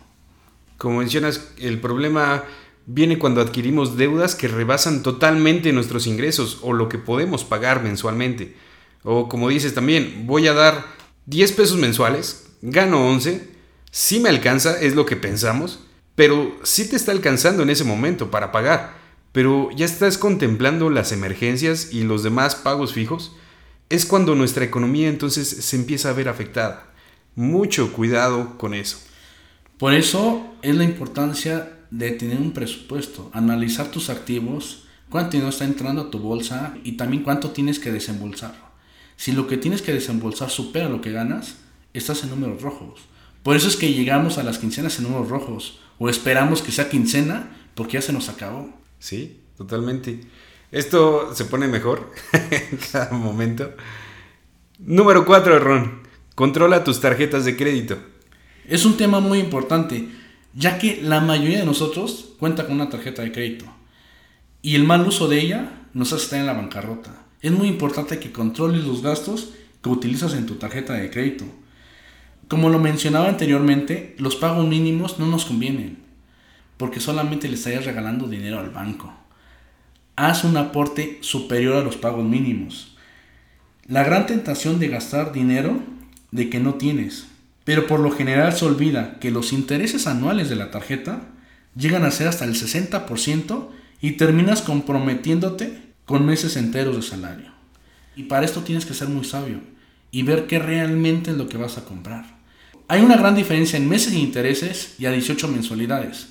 Como 0.78 1.00
mencionas, 1.00 1.50
el 1.58 1.82
problema 1.82 2.46
viene 2.86 3.20
cuando 3.20 3.42
adquirimos 3.42 3.98
deudas 3.98 4.34
que 4.34 4.48
rebasan 4.48 5.04
totalmente 5.04 5.74
nuestros 5.74 6.08
ingresos 6.08 6.60
o 6.62 6.72
lo 6.72 6.88
que 6.88 7.00
podemos 7.00 7.44
pagar 7.44 7.84
mensualmente. 7.84 8.56
O 9.04 9.28
como 9.28 9.50
dices 9.50 9.74
también, 9.74 10.24
voy 10.26 10.48
a 10.48 10.54
dar 10.54 10.86
10 11.26 11.52
pesos 11.52 11.78
mensuales, 11.78 12.48
gano 12.62 13.06
11, 13.06 13.46
sí 13.92 14.22
me 14.22 14.30
alcanza, 14.30 14.80
es 14.80 14.96
lo 14.96 15.06
que 15.06 15.18
pensamos, 15.18 15.82
pero 16.16 16.58
sí 16.64 16.88
te 16.88 16.96
está 16.96 17.12
alcanzando 17.12 17.62
en 17.62 17.70
ese 17.70 17.84
momento 17.84 18.32
para 18.32 18.54
pagar, 18.54 18.94
pero 19.34 19.70
ya 19.76 19.84
estás 19.84 20.18
contemplando 20.18 20.90
las 20.90 21.12
emergencias 21.12 21.90
y 21.92 22.06
los 22.06 22.24
demás 22.24 22.56
pagos 22.56 22.94
fijos, 22.94 23.34
es 23.90 24.06
cuando 24.06 24.36
nuestra 24.36 24.66
economía 24.66 25.10
entonces 25.10 25.48
se 25.48 25.76
empieza 25.76 26.10
a 26.10 26.14
ver 26.14 26.30
afectada. 26.30 26.92
Mucho 27.36 27.94
cuidado 27.94 28.58
con 28.58 28.74
eso. 28.74 28.98
Por 29.78 29.94
eso 29.94 30.56
es 30.62 30.76
la 30.76 30.84
importancia 30.84 31.80
de 31.92 32.12
tener 32.12 32.38
un 32.38 32.54
presupuesto, 32.54 33.30
analizar 33.34 33.92
tus 33.92 34.10
activos, 34.10 34.86
cuánto 35.10 35.32
dinero 35.32 35.50
está 35.50 35.66
entrando 35.66 36.02
a 36.02 36.12
tu 36.12 36.20
bolsa 36.20 36.76
y 36.84 36.94
también 36.94 37.24
cuánto 37.24 37.52
tienes 37.52 37.80
que 37.80 37.92
desembolsar. 37.92 38.56
Si 39.16 39.32
lo 39.32 39.48
que 39.48 39.58
tienes 39.58 39.82
que 39.82 39.94
desembolsar 39.94 40.50
supera 40.50 40.90
lo 40.90 41.02
que 41.02 41.12
ganas, 41.12 41.58
estás 41.94 42.24
en 42.24 42.32
números 42.32 42.62
rojos. 42.62 43.02
Por 43.44 43.56
eso 43.56 43.68
es 43.68 43.76
que 43.76 43.94
llegamos 43.94 44.38
a 44.38 44.44
las 44.44 44.58
quincenas 44.58 44.98
en 44.98 45.04
números 45.04 45.30
rojos 45.30 45.80
o 46.00 46.10
esperamos 46.10 46.62
que 46.62 46.72
sea 46.72 46.90
quincena 46.90 47.56
porque 47.76 47.94
ya 47.94 48.02
se 48.02 48.14
nos 48.14 48.30
acabó. 48.30 48.74
Sí, 49.00 49.42
totalmente. 49.58 50.22
Esto 50.74 51.36
se 51.36 51.46
pone 51.46 51.68
mejor 51.68 52.12
en 52.34 52.78
cada 52.92 53.12
momento. 53.12 53.74
Número 54.80 55.24
4, 55.24 55.60
Ron. 55.60 56.02
Controla 56.34 56.84
tus 56.84 57.00
tarjetas 57.00 57.46
de 57.46 57.56
crédito. 57.56 58.00
Es 58.68 58.84
un 58.84 58.98
tema 58.98 59.20
muy 59.20 59.38
importante 59.38 60.10
ya 60.56 60.80
que 60.80 61.00
la 61.04 61.20
mayoría 61.20 61.60
de 61.60 61.66
nosotros 61.68 62.34
cuenta 62.40 62.66
con 62.66 62.74
una 62.74 62.90
tarjeta 62.90 63.22
de 63.22 63.32
crédito 63.32 63.66
y 64.64 64.74
el 64.74 64.84
mal 64.84 65.08
uso 65.08 65.28
de 65.28 65.42
ella 65.42 65.88
nos 65.94 66.12
hace 66.12 66.24
estar 66.24 66.40
en 66.40 66.48
la 66.48 66.54
bancarrota. 66.54 67.24
Es 67.42 67.52
muy 67.52 67.68
importante 67.68 68.20
que 68.20 68.32
controles 68.32 68.84
los 68.84 69.04
gastos 69.04 69.54
que 69.84 69.90
utilizas 69.90 70.34
en 70.34 70.48
tu 70.48 70.56
tarjeta 70.56 70.94
de 70.94 71.12
crédito. 71.12 71.46
Como 72.48 72.70
lo 72.70 72.80
mencionaba 72.80 73.30
anteriormente, 73.30 74.16
los 74.18 74.36
pagos 74.36 74.68
mínimos 74.68 75.20
no 75.20 75.28
nos 75.28 75.46
convienen. 75.46 76.02
porque 76.78 77.00
solamente 77.00 77.48
le 77.48 77.54
estarías 77.54 77.86
regalando 77.86 78.28
dinero 78.28 78.60
al 78.60 78.72
banco. 78.72 79.14
Haz 80.16 80.44
un 80.44 80.58
aporte 80.58 81.18
superior 81.22 81.76
a 81.76 81.84
los 81.84 81.98
pagos 81.98 82.24
mínimos. 82.24 82.96
La 83.88 84.04
gran 84.04 84.28
tentación 84.28 84.80
de 84.80 84.88
gastar 84.88 85.34
dinero 85.34 85.82
de 86.30 86.50
que 86.50 86.60
no 86.60 86.76
tienes. 86.76 87.26
Pero 87.64 87.88
por 87.88 88.00
lo 88.00 88.12
general 88.12 88.54
se 88.54 88.66
olvida 88.66 89.20
que 89.20 89.32
los 89.32 89.54
intereses 89.54 90.06
anuales 90.06 90.50
de 90.50 90.56
la 90.56 90.70
tarjeta 90.70 91.22
llegan 91.76 92.06
a 92.06 92.12
ser 92.12 92.28
hasta 92.28 92.46
el 92.46 92.54
60% 92.54 93.70
y 94.02 94.12
terminas 94.12 94.62
comprometiéndote 94.62 95.82
con 96.06 96.26
meses 96.26 96.58
enteros 96.58 96.96
de 96.96 97.02
salario. 97.02 97.52
Y 98.16 98.24
para 98.24 98.46
esto 98.46 98.62
tienes 98.62 98.86
que 98.86 98.94
ser 98.94 99.08
muy 99.08 99.26
sabio 99.26 99.62
y 100.12 100.22
ver 100.22 100.46
qué 100.46 100.60
realmente 100.60 101.32
es 101.32 101.38
lo 101.38 101.50
que 101.50 101.58
vas 101.58 101.78
a 101.80 101.86
comprar. 101.86 102.26
Hay 102.88 103.02
una 103.02 103.18
gran 103.18 103.34
diferencia 103.34 103.78
en 103.78 103.90
meses 103.90 104.12
sin 104.12 104.20
intereses 104.20 104.96
y 105.00 105.08
a 105.08 105.12
18 105.12 105.48
mensualidades. 105.48 106.28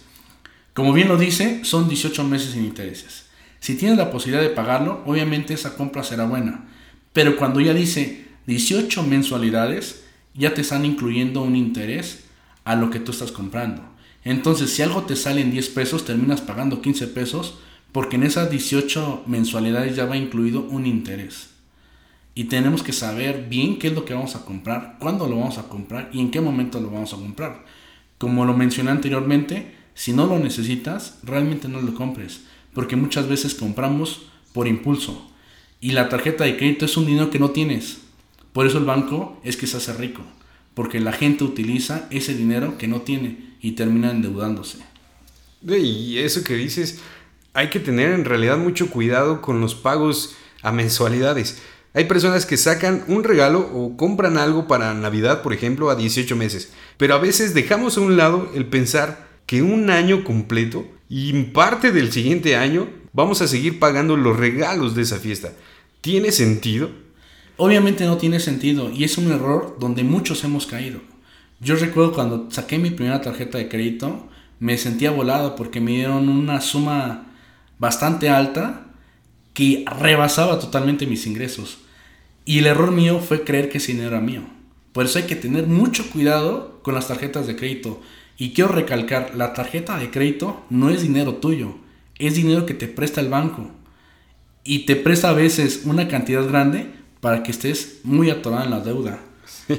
Como 0.75 0.93
bien 0.93 1.09
lo 1.09 1.17
dice, 1.17 1.65
son 1.65 1.89
18 1.89 2.23
meses 2.25 2.53
sin 2.53 2.65
intereses. 2.65 3.22
Si 3.63 3.77
tienes 3.77 3.97
la 3.97 4.11
posibilidad 4.11 4.43
de 4.43 4.51
pagarlo, 4.51 5.05
obviamente 5.07 5.55
esa 5.55 5.77
compra 5.77 6.03
será 6.03 6.25
buena. 6.25 6.65
Pero 7.13 7.37
cuando 7.37 7.61
ya 7.61 7.73
dice 7.73 8.27
18 8.49 9.05
mensualidades, 9.05 10.03
ya 10.35 10.53
te 10.53 10.63
están 10.63 10.85
incluyendo 10.85 11.43
un 11.43 11.55
interés 11.55 12.25
a 12.65 12.75
lo 12.75 12.91
que 12.91 12.99
tú 12.99 13.13
estás 13.13 13.31
comprando. 13.31 13.85
Entonces, 14.25 14.73
si 14.73 14.83
algo 14.83 15.03
te 15.05 15.15
sale 15.15 15.43
en 15.43 15.53
10 15.53 15.69
pesos, 15.69 16.05
terminas 16.05 16.41
pagando 16.41 16.83
15 16.83 17.07
pesos 17.07 17.61
porque 17.93 18.17
en 18.17 18.25
esas 18.25 18.51
18 18.51 19.23
mensualidades 19.27 19.95
ya 19.95 20.07
va 20.07 20.17
incluido 20.17 20.63
un 20.63 20.85
interés. 20.85 21.51
Y 22.35 22.45
tenemos 22.45 22.83
que 22.83 22.93
saber 22.93 23.47
bien 23.49 23.79
qué 23.79 23.87
es 23.87 23.95
lo 23.95 24.05
que 24.05 24.15
vamos 24.15 24.35
a 24.35 24.45
comprar, 24.45 24.97
cuándo 24.99 25.29
lo 25.29 25.39
vamos 25.39 25.59
a 25.59 25.69
comprar 25.69 26.11
y 26.13 26.19
en 26.19 26.33
qué 26.33 26.41
momento 26.41 26.81
lo 26.81 26.91
vamos 26.91 27.13
a 27.13 27.17
comprar. 27.17 27.65
Como 28.19 28.45
lo 28.45 28.55
mencioné 28.55 28.91
anteriormente, 28.91 29.77
si 29.95 30.13
no 30.13 30.27
lo 30.27 30.41
necesitas, 30.41 31.21
realmente 31.23 31.69
no 31.69 31.81
lo 31.81 31.95
compres, 31.95 32.41
porque 32.75 32.97
muchas 32.97 33.29
veces 33.29 33.55
compramos 33.55 34.23
por 34.53 34.69
impulso. 34.69 35.31
Y 35.81 35.93
la 35.93 36.09
tarjeta 36.09 36.45
de 36.45 36.57
crédito 36.57 36.85
es 36.85 36.97
un 36.97 37.07
dinero 37.07 37.31
que 37.31 37.39
no 37.39 37.51
tienes. 37.51 37.99
Por 38.53 38.67
eso 38.67 38.79
el 38.79 38.85
banco 38.85 39.41
es 39.45 39.57
que 39.57 39.67
se 39.67 39.79
hace 39.79 39.93
rico, 39.95 40.23
porque 40.75 41.01
la 41.01 41.13
gente 41.13 41.45
utiliza 41.45 42.07
ese 42.11 42.35
dinero 42.35 42.79
que 42.79 42.89
no 42.89 43.01
tiene 43.01 43.55
y 43.61 43.73
termina 43.73 44.11
endeudándose. 44.11 44.79
Y 45.67 46.19
eso 46.19 46.45
que 46.45 46.55
dices, 46.55 47.01
hay 47.55 47.71
que 47.71 47.81
tener 47.81 48.13
en 48.13 48.25
realidad 48.25 48.59
mucho 48.59 48.91
cuidado 48.91 49.41
con 49.41 49.61
los 49.61 49.75
pagos 49.75 50.37
a 50.63 50.73
mensualidades. 50.73 51.63
Hay 51.95 52.05
personas 52.05 52.47
que 52.47 52.57
sacan 52.57 53.05
un 53.07 53.23
regalo 53.23 53.61
o 53.73 53.97
compran 53.97 54.39
algo 54.39 54.67
para 54.67 54.95
Navidad, 54.95 55.43
por 55.43 55.53
ejemplo, 55.53 55.91
a 55.91 55.95
18 55.95 56.35
meses, 56.37 56.73
pero 56.97 57.15
a 57.15 57.19
veces 57.19 57.53
dejamos 57.53 57.97
a 57.97 58.01
un 58.01 58.17
lado 58.17 58.51
el 58.55 58.67
pensar 58.67 59.29
que 59.47 59.63
un 59.63 59.91
año 59.91 60.25
completo 60.25 60.87
y 61.15 61.31
parte 61.43 61.93
del 61.93 62.11
siguiente 62.11 62.57
año 62.57 62.89
vamos 63.13 63.43
a 63.43 63.47
seguir 63.47 63.79
pagando 63.79 64.17
los 64.17 64.35
regalos 64.35 64.95
de 64.95 65.03
esa 65.03 65.19
fiesta. 65.19 65.53
¿Tiene 66.01 66.33
sentido? 66.33 66.89
Obviamente 67.59 68.07
no 68.07 68.17
tiene 68.17 68.41
sentido 68.41 68.91
y 68.91 69.05
es 69.05 69.19
un 69.19 69.31
error 69.31 69.77
donde 69.79 70.05
muchos 70.05 70.43
hemos 70.43 70.67
caído. 70.67 71.03
Yo 71.61 71.77
recuerdo 71.77 72.15
cuando 72.15 72.51
saqué 72.51 72.79
mi 72.79 72.89
primera 72.89 73.21
tarjeta 73.21 73.59
de 73.59 73.69
crédito, 73.69 74.27
me 74.59 74.79
sentía 74.79 75.11
volado 75.11 75.55
porque 75.55 75.83
me 75.83 75.91
dieron 75.91 76.31
una 76.31 76.63
suma 76.63 77.27
bastante 77.79 78.31
alta 78.31 78.87
que 79.53 79.85
rebasaba 80.01 80.59
totalmente 80.61 81.07
mis 81.07 81.27
ingresos. 81.27 81.77
Y 82.47 82.61
el 82.61 82.67
error 82.67 82.91
mío 82.91 83.21
fue 83.21 83.45
creer 83.45 83.69
que 83.69 83.77
ese 83.77 83.93
dinero 83.93 84.17
era 84.17 84.23
mío. 84.23 84.45
Por 84.95 85.05
eso 85.05 85.19
hay 85.19 85.27
que 85.27 85.37
tener 85.37 85.67
mucho 85.67 86.11
cuidado 86.11 86.81
con 86.83 86.95
las 86.95 87.09
tarjetas 87.09 87.47
de 87.47 87.55
crédito. 87.55 88.01
Y 88.43 88.51
quiero 88.51 88.73
recalcar, 88.73 89.37
la 89.37 89.53
tarjeta 89.53 89.97
de 89.99 90.11
crédito 90.11 90.65
no 90.69 90.91
es 90.91 91.01
dinero 91.01 91.37
tuyo, 91.37 91.77
es 92.19 92.35
dinero 92.35 92.67
que 92.67 92.75
te 92.75 92.89
presta 92.89 93.21
el 93.21 93.29
banco. 93.29 93.71
Y 94.65 94.81
te 94.81 94.97
presta 94.97 95.29
a 95.29 95.33
veces 95.33 95.83
una 95.85 96.09
cantidad 96.09 96.45
grande 96.49 96.91
para 97.21 97.45
que 97.45 97.53
estés 97.53 98.01
muy 98.03 98.31
atorado 98.31 98.65
en 98.65 98.71
la 98.71 98.81
deuda. 98.81 99.21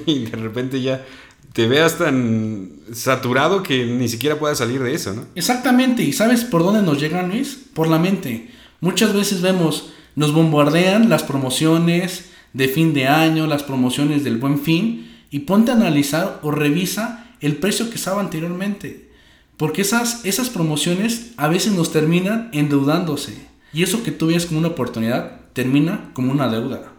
Y 0.06 0.20
de 0.28 0.38
repente 0.38 0.82
ya 0.82 1.04
te 1.52 1.68
veas 1.68 1.98
tan 1.98 2.72
saturado 2.94 3.64
que 3.64 3.86
ni 3.86 4.08
siquiera 4.08 4.40
puedas 4.40 4.60
salir 4.60 4.82
de 4.82 4.94
eso, 4.94 5.14
¿no? 5.14 5.26
Exactamente, 5.36 6.02
y 6.02 6.14
¿sabes 6.14 6.46
por 6.46 6.64
dónde 6.64 6.84
nos 6.84 7.02
llegan, 7.02 7.32
Luis? 7.32 7.60
Por 7.74 7.90
la 7.90 8.00
mente. 8.00 8.50
Muchas 8.80 9.14
veces 9.14 9.42
vemos, 9.42 9.92
nos 10.16 10.32
bombardean 10.32 11.10
las 11.10 11.24
promociones 11.24 12.30
de 12.54 12.70
fin 12.70 12.94
de 12.94 13.10
año, 13.10 13.46
las 13.46 13.64
promociones 13.64 14.24
del 14.24 14.38
buen 14.38 14.58
fin, 14.58 15.12
y 15.32 15.40
ponte 15.40 15.72
a 15.72 15.76
analizar 15.76 16.40
o 16.44 16.52
revisa 16.52 17.23
el 17.46 17.58
precio 17.58 17.90
que 17.90 17.96
estaba 17.96 18.22
anteriormente. 18.22 19.10
Porque 19.58 19.82
esas, 19.82 20.26
esas 20.26 20.50
promociones 20.50 21.32
a 21.38 21.48
veces 21.48 21.74
nos 21.74 21.92
terminan 21.92 22.50
endeudándose. 22.54 23.48
Y 23.72 23.84
eso 23.84 24.04
que 24.04 24.12
tú 24.12 24.28
ves 24.28 24.46
como 24.46 24.60
una 24.60 24.70
oportunidad 24.70 25.42
termina 25.54 26.10
como 26.14 26.32
una 26.32 26.50
deuda. 26.50 26.94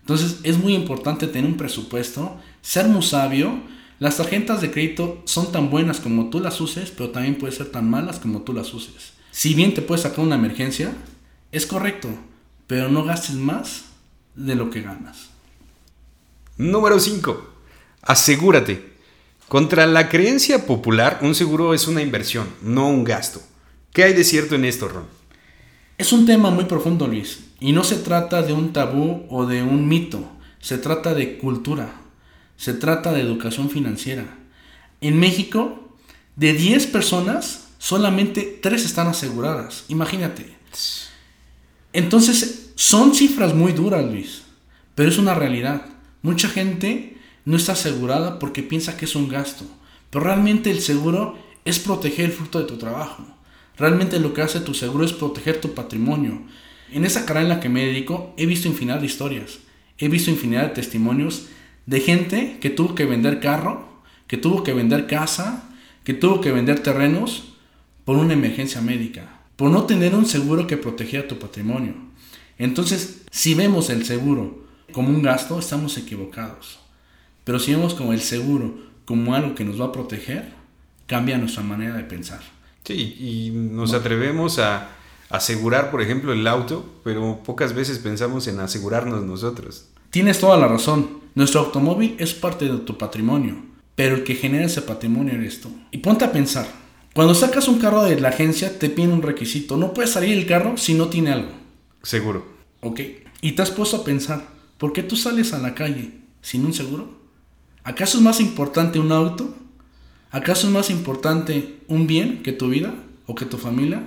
Entonces 0.00 0.38
es 0.42 0.58
muy 0.58 0.74
importante 0.74 1.26
tener 1.26 1.48
un 1.48 1.56
presupuesto, 1.56 2.36
ser 2.62 2.88
muy 2.88 3.02
sabio, 3.02 3.60
las 4.00 4.16
tarjetas 4.16 4.62
de 4.62 4.70
crédito 4.70 5.22
son 5.26 5.52
tan 5.52 5.70
buenas 5.70 6.00
como 6.00 6.30
tú 6.30 6.40
las 6.40 6.60
uses, 6.60 6.90
pero 6.90 7.10
también 7.10 7.36
pueden 7.36 7.56
ser 7.56 7.70
tan 7.70 7.88
malas 7.88 8.18
como 8.18 8.40
tú 8.42 8.54
las 8.54 8.72
uses. 8.72 9.12
Si 9.30 9.54
bien 9.54 9.74
te 9.74 9.82
puedes 9.82 10.02
sacar 10.02 10.24
una 10.24 10.36
emergencia, 10.36 10.92
es 11.52 11.66
correcto, 11.66 12.08
pero 12.66 12.88
no 12.88 13.04
gastes 13.04 13.36
más 13.36 13.84
de 14.34 14.54
lo 14.54 14.70
que 14.70 14.80
ganas. 14.80 15.28
Número 16.56 16.98
5. 16.98 17.50
Asegúrate. 18.02 18.89
Contra 19.50 19.84
la 19.88 20.08
creencia 20.08 20.64
popular, 20.64 21.18
un 21.22 21.34
seguro 21.34 21.74
es 21.74 21.88
una 21.88 22.02
inversión, 22.02 22.46
no 22.62 22.88
un 22.88 23.02
gasto. 23.02 23.42
¿Qué 23.92 24.04
hay 24.04 24.12
de 24.12 24.22
cierto 24.22 24.54
en 24.54 24.64
esto, 24.64 24.86
Ron? 24.86 25.06
Es 25.98 26.12
un 26.12 26.24
tema 26.24 26.52
muy 26.52 26.66
profundo, 26.66 27.08
Luis, 27.08 27.40
y 27.58 27.72
no 27.72 27.82
se 27.82 27.96
trata 27.96 28.42
de 28.42 28.52
un 28.52 28.72
tabú 28.72 29.26
o 29.28 29.46
de 29.46 29.64
un 29.64 29.88
mito, 29.88 30.22
se 30.60 30.78
trata 30.78 31.14
de 31.14 31.36
cultura. 31.36 32.00
Se 32.56 32.74
trata 32.74 33.12
de 33.12 33.22
educación 33.22 33.70
financiera. 33.70 34.38
En 35.00 35.18
México, 35.18 35.96
de 36.36 36.52
10 36.52 36.86
personas, 36.86 37.70
solamente 37.78 38.60
3 38.62 38.84
están 38.84 39.08
aseguradas. 39.08 39.82
Imagínate. 39.88 40.46
Entonces, 41.92 42.70
son 42.76 43.16
cifras 43.16 43.52
muy 43.52 43.72
duras, 43.72 44.04
Luis. 44.04 44.42
Pero 44.94 45.08
es 45.08 45.18
una 45.18 45.34
realidad. 45.34 45.86
Mucha 46.22 46.48
gente 46.48 47.09
no 47.44 47.56
está 47.56 47.72
asegurada 47.72 48.38
porque 48.38 48.62
piensa 48.62 48.96
que 48.96 49.04
es 49.04 49.14
un 49.14 49.28
gasto. 49.28 49.64
Pero 50.10 50.24
realmente 50.24 50.70
el 50.70 50.80
seguro 50.80 51.38
es 51.64 51.78
proteger 51.78 52.26
el 52.26 52.32
fruto 52.32 52.58
de 52.58 52.66
tu 52.66 52.76
trabajo. 52.76 53.24
Realmente 53.76 54.18
lo 54.18 54.34
que 54.34 54.42
hace 54.42 54.60
tu 54.60 54.74
seguro 54.74 55.04
es 55.04 55.12
proteger 55.12 55.60
tu 55.60 55.74
patrimonio. 55.74 56.42
En 56.92 57.04
esa 57.04 57.24
carrera 57.24 57.42
en 57.42 57.48
la 57.48 57.60
que 57.60 57.68
me 57.68 57.86
dedico 57.86 58.34
he 58.36 58.46
visto 58.46 58.68
infinidad 58.68 59.00
de 59.00 59.06
historias. 59.06 59.58
He 59.98 60.08
visto 60.08 60.30
infinidad 60.30 60.64
de 60.64 60.74
testimonios 60.74 61.46
de 61.86 62.00
gente 62.00 62.58
que 62.60 62.70
tuvo 62.70 62.94
que 62.94 63.06
vender 63.06 63.40
carro, 63.40 64.02
que 64.26 64.36
tuvo 64.36 64.62
que 64.62 64.72
vender 64.72 65.06
casa, 65.06 65.70
que 66.04 66.14
tuvo 66.14 66.40
que 66.40 66.52
vender 66.52 66.80
terrenos 66.80 67.54
por 68.04 68.16
una 68.16 68.32
emergencia 68.32 68.80
médica, 68.80 69.40
por 69.56 69.70
no 69.70 69.84
tener 69.84 70.14
un 70.14 70.26
seguro 70.26 70.66
que 70.66 70.76
protegía 70.76 71.28
tu 71.28 71.38
patrimonio. 71.38 71.94
Entonces, 72.58 73.22
si 73.30 73.54
vemos 73.54 73.88
el 73.88 74.04
seguro 74.04 74.64
como 74.92 75.10
un 75.10 75.22
gasto, 75.22 75.58
estamos 75.58 75.96
equivocados. 75.96 76.79
Pero 77.50 77.58
si 77.58 77.72
vemos 77.72 77.94
como 77.94 78.12
el 78.12 78.20
seguro 78.20 78.78
como 79.04 79.34
algo 79.34 79.56
que 79.56 79.64
nos 79.64 79.80
va 79.80 79.86
a 79.86 79.90
proteger, 79.92 80.52
cambia 81.08 81.36
nuestra 81.36 81.64
manera 81.64 81.96
de 81.96 82.04
pensar. 82.04 82.38
Sí, 82.84 83.16
y 83.18 83.50
nos 83.50 83.92
atrevemos 83.92 84.60
a 84.60 84.90
asegurar, 85.30 85.90
por 85.90 86.00
ejemplo, 86.00 86.32
el 86.32 86.46
auto, 86.46 87.00
pero 87.02 87.42
pocas 87.42 87.74
veces 87.74 87.98
pensamos 87.98 88.46
en 88.46 88.60
asegurarnos 88.60 89.24
nosotros. 89.24 89.88
Tienes 90.10 90.38
toda 90.38 90.56
la 90.58 90.68
razón. 90.68 91.22
Nuestro 91.34 91.62
automóvil 91.62 92.14
es 92.20 92.34
parte 92.34 92.66
de 92.66 92.78
tu 92.78 92.96
patrimonio, 92.96 93.56
pero 93.96 94.14
el 94.14 94.22
que 94.22 94.36
genera 94.36 94.66
ese 94.66 94.82
patrimonio 94.82 95.34
eres 95.34 95.60
tú. 95.60 95.72
Y 95.90 95.98
ponte 95.98 96.24
a 96.24 96.30
pensar, 96.30 96.68
cuando 97.14 97.34
sacas 97.34 97.66
un 97.66 97.80
carro 97.80 98.04
de 98.04 98.20
la 98.20 98.28
agencia 98.28 98.78
te 98.78 98.90
piden 98.90 99.10
un 99.10 99.22
requisito, 99.22 99.76
no 99.76 99.92
puedes 99.92 100.12
salir 100.12 100.38
el 100.38 100.46
carro 100.46 100.76
si 100.76 100.94
no 100.94 101.08
tiene 101.08 101.32
algo. 101.32 101.50
Seguro. 102.04 102.46
Ok. 102.80 103.00
Y 103.40 103.52
te 103.56 103.62
has 103.62 103.72
puesto 103.72 103.96
a 103.96 104.04
pensar, 104.04 104.46
¿por 104.78 104.92
qué 104.92 105.02
tú 105.02 105.16
sales 105.16 105.52
a 105.52 105.58
la 105.58 105.74
calle 105.74 106.12
sin 106.42 106.64
un 106.64 106.72
seguro? 106.72 107.18
¿Acaso 107.90 108.18
es 108.18 108.22
más 108.22 108.38
importante 108.38 109.00
un 109.00 109.10
auto? 109.10 109.52
¿Acaso 110.30 110.68
es 110.68 110.72
más 110.72 110.90
importante 110.90 111.80
un 111.88 112.06
bien 112.06 112.40
que 112.44 112.52
tu 112.52 112.68
vida 112.68 112.94
o 113.26 113.34
que 113.34 113.46
tu 113.46 113.58
familia? 113.58 114.04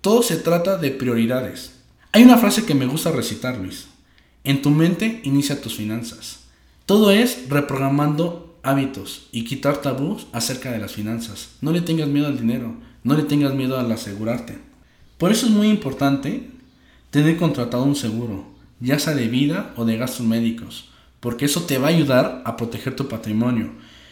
Todo 0.00 0.22
se 0.22 0.36
trata 0.36 0.78
de 0.78 0.92
prioridades. 0.92 1.74
Hay 2.12 2.22
una 2.22 2.38
frase 2.38 2.64
que 2.64 2.74
me 2.74 2.86
gusta 2.86 3.12
recitar, 3.12 3.58
Luis. 3.58 3.88
En 4.44 4.62
tu 4.62 4.70
mente 4.70 5.20
inicia 5.24 5.60
tus 5.60 5.74
finanzas. 5.76 6.44
Todo 6.86 7.10
es 7.10 7.50
reprogramando 7.50 8.58
hábitos 8.62 9.28
y 9.30 9.44
quitar 9.44 9.82
tabús 9.82 10.26
acerca 10.32 10.72
de 10.72 10.78
las 10.78 10.92
finanzas. 10.92 11.50
No 11.60 11.72
le 11.72 11.82
tengas 11.82 12.08
miedo 12.08 12.28
al 12.28 12.40
dinero, 12.40 12.76
no 13.04 13.14
le 13.14 13.24
tengas 13.24 13.52
miedo 13.52 13.78
al 13.78 13.92
asegurarte. 13.92 14.56
Por 15.18 15.32
eso 15.32 15.44
es 15.44 15.52
muy 15.52 15.68
importante 15.68 16.48
tener 17.10 17.36
contratado 17.36 17.82
un 17.82 17.94
seguro, 17.94 18.46
ya 18.80 18.98
sea 18.98 19.14
de 19.14 19.28
vida 19.28 19.74
o 19.76 19.84
de 19.84 19.98
gastos 19.98 20.24
médicos, 20.24 20.88
porque 21.20 21.46
eso 21.46 21.62
te 21.62 21.78
va 21.78 21.88
a 21.88 21.90
ayudar 21.90 22.42
a 22.44 22.56
proteger 22.56 22.94
tu 22.96 23.08
patrimonio. 23.08 23.70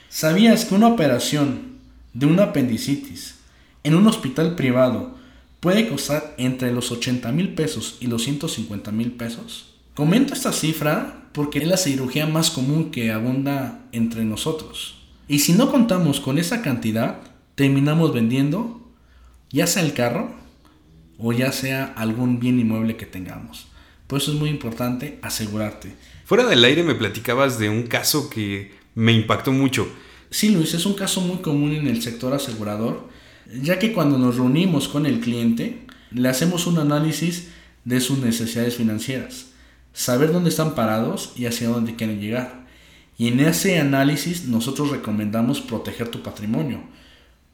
¿Sabías 0.08 0.64
que 0.64 0.74
una 0.74 0.88
operación 0.88 1.76
de 2.14 2.26
una 2.26 2.44
apendicitis 2.44 3.36
en 3.84 3.94
un 3.94 4.06
hospital 4.06 4.54
privado 4.54 5.16
puede 5.60 5.88
costar 5.88 6.34
entre 6.38 6.72
los 6.72 6.90
80 6.90 7.30
mil 7.32 7.54
pesos 7.54 7.96
y 8.00 8.06
los 8.06 8.24
150 8.24 8.90
mil 8.92 9.12
pesos? 9.12 9.74
Comento 9.94 10.34
esta 10.34 10.52
cifra 10.52 11.28
porque 11.32 11.58
es 11.58 11.68
la 11.68 11.76
cirugía 11.76 12.26
más 12.26 12.50
común 12.50 12.90
que 12.90 13.12
abunda 13.12 13.80
entre 13.92 14.24
nosotros. 14.24 15.02
Y 15.28 15.40
si 15.40 15.52
no 15.52 15.70
contamos 15.70 16.20
con 16.20 16.38
esa 16.38 16.62
cantidad, 16.62 17.18
terminamos 17.54 18.14
vendiendo 18.14 18.80
ya 19.50 19.66
sea 19.66 19.82
el 19.82 19.92
carro 19.92 20.34
o 21.18 21.32
ya 21.32 21.52
sea 21.52 21.92
algún 21.96 22.40
bien 22.40 22.60
inmueble 22.60 22.96
que 22.96 23.06
tengamos. 23.06 23.68
Por 24.06 24.20
eso 24.20 24.32
es 24.32 24.38
muy 24.38 24.50
importante 24.50 25.18
asegurarte. 25.22 25.94
Fuera 26.24 26.44
del 26.44 26.64
aire 26.64 26.82
me 26.82 26.94
platicabas 26.94 27.58
de 27.58 27.68
un 27.68 27.84
caso 27.84 28.30
que 28.30 28.72
me 28.94 29.12
impactó 29.12 29.52
mucho. 29.52 29.88
Sí, 30.30 30.50
Luis, 30.50 30.74
es 30.74 30.86
un 30.86 30.94
caso 30.94 31.20
muy 31.20 31.38
común 31.38 31.72
en 31.72 31.86
el 31.86 32.02
sector 32.02 32.34
asegurador, 32.34 33.08
ya 33.62 33.78
que 33.78 33.92
cuando 33.92 34.18
nos 34.18 34.36
reunimos 34.36 34.88
con 34.88 35.06
el 35.06 35.20
cliente, 35.20 35.86
le 36.10 36.28
hacemos 36.28 36.66
un 36.66 36.78
análisis 36.78 37.48
de 37.84 38.00
sus 38.00 38.18
necesidades 38.18 38.76
financieras, 38.76 39.46
saber 39.92 40.32
dónde 40.32 40.50
están 40.50 40.74
parados 40.74 41.32
y 41.36 41.46
hacia 41.46 41.68
dónde 41.68 41.94
quieren 41.94 42.20
llegar. 42.20 42.66
Y 43.18 43.28
en 43.28 43.40
ese 43.40 43.78
análisis 43.78 44.46
nosotros 44.46 44.90
recomendamos 44.90 45.60
proteger 45.60 46.08
tu 46.08 46.22
patrimonio, 46.22 46.82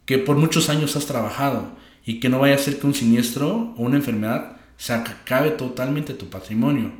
que 0.07 0.19
por 0.19 0.37
muchos 0.37 0.69
años 0.69 0.97
has 0.97 1.07
trabajado 1.07 1.77
y 2.05 2.21
que 2.21 2.29
no 2.29 2.39
vaya 2.39 2.55
a 2.55 2.59
ser 2.59 2.79
que 2.79 2.87
un 2.87 2.95
siniestro 2.95 3.75
o 3.77 3.83
una 3.83 3.97
enfermedad 3.97 4.57
se 4.77 4.93
acabe 4.93 5.51
totalmente 5.51 6.15
tu 6.15 6.29
patrimonio. 6.29 6.93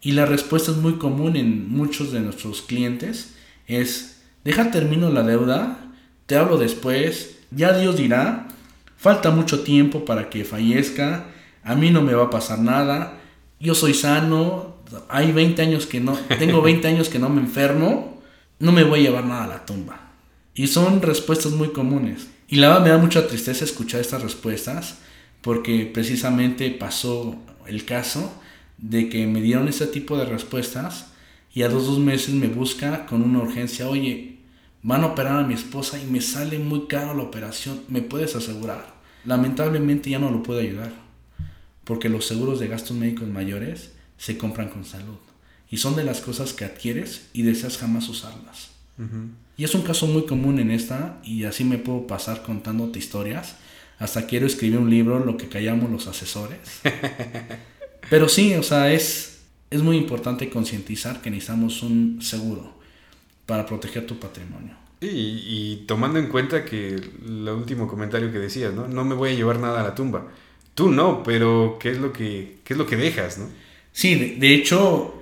Y 0.00 0.12
la 0.12 0.26
respuesta 0.26 0.70
es 0.70 0.76
muy 0.76 0.94
común 0.94 1.36
en 1.36 1.68
muchos 1.70 2.12
de 2.12 2.20
nuestros 2.20 2.62
clientes, 2.62 3.34
es, 3.66 4.22
deja 4.44 4.70
termino 4.70 5.10
la 5.10 5.22
deuda, 5.22 5.78
te 6.26 6.36
hablo 6.36 6.56
después, 6.56 7.38
ya 7.50 7.76
Dios 7.76 7.96
dirá, 7.96 8.48
falta 8.96 9.30
mucho 9.30 9.60
tiempo 9.60 10.04
para 10.04 10.30
que 10.30 10.44
fallezca, 10.44 11.26
a 11.64 11.74
mí 11.74 11.90
no 11.90 12.02
me 12.02 12.14
va 12.14 12.24
a 12.24 12.30
pasar 12.30 12.60
nada, 12.60 13.18
yo 13.58 13.74
soy 13.74 13.94
sano, 13.94 14.76
hay 15.08 15.32
20 15.32 15.60
años 15.62 15.86
que 15.86 16.00
no, 16.00 16.12
tengo 16.38 16.62
20 16.62 16.86
años 16.86 17.08
que 17.08 17.18
no 17.18 17.28
me 17.28 17.40
enfermo, 17.40 18.22
no 18.60 18.72
me 18.72 18.84
voy 18.84 19.00
a 19.00 19.02
llevar 19.02 19.24
nada 19.24 19.44
a 19.44 19.48
la 19.48 19.66
tumba. 19.66 20.12
Y 20.54 20.66
son 20.66 21.02
respuestas 21.02 21.52
muy 21.52 21.68
comunes. 21.68 22.28
Y 22.48 22.56
la 22.56 22.68
verdad 22.68 22.84
me 22.84 22.90
da 22.90 22.98
mucha 22.98 23.28
tristeza 23.28 23.64
escuchar 23.64 24.00
estas 24.00 24.22
respuestas 24.22 24.98
porque 25.42 25.90
precisamente 25.92 26.70
pasó 26.70 27.36
el 27.66 27.84
caso 27.84 28.32
de 28.78 29.08
que 29.08 29.26
me 29.26 29.40
dieron 29.40 29.68
ese 29.68 29.86
tipo 29.86 30.16
de 30.16 30.24
respuestas 30.24 31.12
y 31.52 31.62
a 31.62 31.68
los 31.68 31.86
dos 31.86 31.98
meses 31.98 32.34
me 32.34 32.48
busca 32.48 33.06
con 33.06 33.22
una 33.22 33.40
urgencia, 33.40 33.88
oye, 33.88 34.38
van 34.82 35.02
a 35.02 35.08
operar 35.08 35.40
a 35.40 35.46
mi 35.46 35.54
esposa 35.54 35.98
y 35.98 36.06
me 36.06 36.20
sale 36.20 36.58
muy 36.58 36.86
caro 36.86 37.14
la 37.14 37.24
operación, 37.24 37.82
¿me 37.88 38.02
puedes 38.02 38.36
asegurar? 38.36 38.94
Lamentablemente 39.24 40.10
ya 40.10 40.18
no 40.18 40.30
lo 40.30 40.42
puedo 40.42 40.60
ayudar, 40.60 40.92
porque 41.84 42.08
los 42.08 42.26
seguros 42.26 42.60
de 42.60 42.68
gastos 42.68 42.96
médicos 42.96 43.28
mayores 43.28 43.92
se 44.16 44.38
compran 44.38 44.68
con 44.68 44.84
salud 44.84 45.18
y 45.70 45.78
son 45.78 45.96
de 45.96 46.04
las 46.04 46.20
cosas 46.20 46.52
que 46.52 46.64
adquieres 46.64 47.28
y 47.32 47.42
deseas 47.42 47.78
jamás 47.78 48.08
usarlas. 48.08 48.70
Y 49.56 49.64
es 49.64 49.74
un 49.74 49.82
caso 49.82 50.06
muy 50.06 50.24
común 50.26 50.58
en 50.58 50.70
esta 50.70 51.18
y 51.22 51.44
así 51.44 51.64
me 51.64 51.78
puedo 51.78 52.06
pasar 52.06 52.42
contándote 52.42 52.98
historias. 52.98 53.56
Hasta 53.98 54.26
quiero 54.26 54.46
escribir 54.46 54.78
un 54.78 54.90
libro, 54.90 55.24
lo 55.24 55.36
que 55.36 55.48
callamos 55.48 55.90
los 55.90 56.06
asesores. 56.06 56.58
Pero 58.10 58.28
sí, 58.28 58.54
o 58.54 58.62
sea, 58.62 58.92
es, 58.92 59.40
es 59.70 59.82
muy 59.82 59.96
importante 59.96 60.48
concientizar 60.48 61.20
que 61.20 61.30
necesitamos 61.30 61.82
un 61.82 62.20
seguro 62.22 62.78
para 63.46 63.66
proteger 63.66 64.06
tu 64.06 64.18
patrimonio. 64.18 64.76
Y, 65.00 65.06
y, 65.06 65.84
tomando 65.86 66.18
en 66.18 66.26
cuenta 66.26 66.64
que 66.64 66.94
el 66.94 67.48
último 67.48 67.86
comentario 67.86 68.32
que 68.32 68.38
decías, 68.38 68.74
¿no? 68.74 68.88
No 68.88 69.04
me 69.04 69.14
voy 69.14 69.30
a 69.30 69.34
llevar 69.34 69.60
nada 69.60 69.80
a 69.80 69.84
la 69.84 69.94
tumba. 69.94 70.26
Tú 70.74 70.90
no, 70.90 71.22
pero 71.22 71.78
¿qué 71.80 71.90
es 71.90 71.98
lo 71.98 72.12
que, 72.12 72.58
qué 72.64 72.74
es 72.74 72.78
lo 72.78 72.86
que 72.86 72.96
dejas, 72.96 73.38
no? 73.38 73.48
Sí, 73.92 74.14
de, 74.14 74.36
de 74.36 74.54
hecho, 74.54 75.18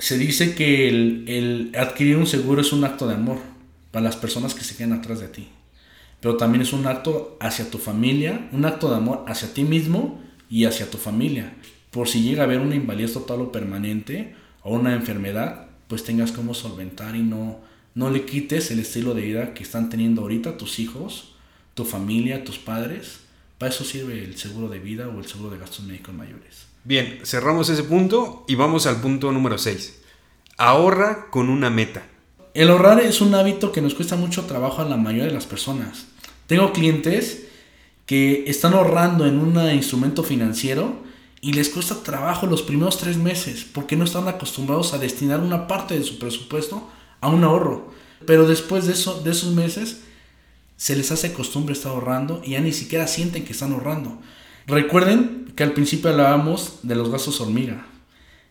se 0.00 0.16
dice 0.18 0.54
que 0.54 0.88
el, 0.88 1.72
adquirir 1.78 2.16
un 2.16 2.26
seguro 2.26 2.62
es 2.62 2.72
un 2.72 2.84
acto 2.84 3.06
de 3.06 3.14
amor 3.14 3.38
para 3.90 4.04
las 4.04 4.16
personas 4.16 4.54
que 4.54 4.64
se 4.64 4.74
quedan 4.74 4.94
atrás 4.94 5.20
de 5.20 5.28
ti. 5.28 5.48
Pero 6.20 6.36
también 6.36 6.62
es 6.62 6.72
un 6.72 6.86
acto 6.86 7.36
hacia 7.40 7.70
tu 7.70 7.78
familia, 7.78 8.48
un 8.52 8.64
acto 8.64 8.90
de 8.90 8.96
amor 8.96 9.24
hacia 9.26 9.52
ti 9.54 9.64
mismo 9.64 10.20
y 10.48 10.64
hacia 10.64 10.90
tu 10.90 10.98
familia. 10.98 11.54
Por 11.90 12.08
si 12.08 12.22
llega 12.22 12.42
a 12.42 12.44
haber 12.44 12.60
una 12.60 12.74
invalidez 12.74 13.14
total 13.14 13.40
o 13.40 13.52
permanente 13.52 14.34
o 14.62 14.74
una 14.74 14.94
enfermedad, 14.94 15.68
pues 15.88 16.04
tengas 16.04 16.32
cómo 16.32 16.54
solventar 16.54 17.16
y 17.16 17.22
no, 17.22 17.58
no 17.94 18.10
le 18.10 18.24
quites 18.24 18.70
el 18.70 18.78
estilo 18.78 19.14
de 19.14 19.22
vida 19.22 19.54
que 19.54 19.62
están 19.62 19.88
teniendo 19.88 20.22
ahorita 20.22 20.56
tus 20.56 20.78
hijos, 20.78 21.34
tu 21.74 21.84
familia, 21.84 22.44
tus 22.44 22.58
padres. 22.58 23.20
Para 23.58 23.72
eso 23.72 23.84
sirve 23.84 24.22
el 24.22 24.36
seguro 24.36 24.68
de 24.68 24.78
vida 24.78 25.08
o 25.08 25.18
el 25.18 25.26
seguro 25.26 25.50
de 25.50 25.58
gastos 25.58 25.84
médicos 25.84 26.14
mayores. 26.14 26.66
Bien, 26.84 27.20
cerramos 27.24 27.68
ese 27.68 27.82
punto 27.82 28.44
y 28.48 28.54
vamos 28.54 28.86
al 28.86 29.00
punto 29.00 29.32
número 29.32 29.58
6. 29.58 30.00
Ahorra 30.56 31.28
con 31.30 31.48
una 31.48 31.70
meta. 31.70 32.06
El 32.52 32.68
ahorrar 32.70 32.98
es 33.00 33.20
un 33.20 33.32
hábito 33.34 33.70
que 33.70 33.80
nos 33.80 33.94
cuesta 33.94 34.16
mucho 34.16 34.44
trabajo 34.46 34.82
a 34.82 34.84
la 34.84 34.96
mayoría 34.96 35.26
de 35.26 35.32
las 35.32 35.46
personas. 35.46 36.06
Tengo 36.48 36.72
clientes 36.72 37.44
que 38.06 38.42
están 38.48 38.74
ahorrando 38.74 39.24
en 39.24 39.38
un 39.38 39.56
instrumento 39.72 40.24
financiero 40.24 40.96
y 41.40 41.52
les 41.52 41.68
cuesta 41.68 42.02
trabajo 42.02 42.46
los 42.46 42.62
primeros 42.62 42.98
tres 42.98 43.16
meses 43.16 43.64
porque 43.72 43.94
no 43.94 44.02
están 44.02 44.26
acostumbrados 44.26 44.92
a 44.92 44.98
destinar 44.98 45.38
una 45.38 45.68
parte 45.68 45.96
de 45.96 46.02
su 46.02 46.18
presupuesto 46.18 46.90
a 47.20 47.28
un 47.28 47.44
ahorro. 47.44 47.92
Pero 48.26 48.48
después 48.48 48.86
de, 48.86 48.94
eso, 48.94 49.22
de 49.22 49.30
esos 49.30 49.54
meses 49.54 50.00
se 50.76 50.96
les 50.96 51.12
hace 51.12 51.32
costumbre 51.32 51.74
estar 51.74 51.92
ahorrando 51.92 52.42
y 52.44 52.50
ya 52.50 52.60
ni 52.60 52.72
siquiera 52.72 53.06
sienten 53.06 53.44
que 53.44 53.52
están 53.52 53.72
ahorrando. 53.72 54.18
Recuerden 54.66 55.52
que 55.54 55.62
al 55.62 55.72
principio 55.72 56.10
hablábamos 56.10 56.80
de 56.82 56.96
los 56.96 57.10
gastos 57.10 57.40
hormiga. 57.40 57.86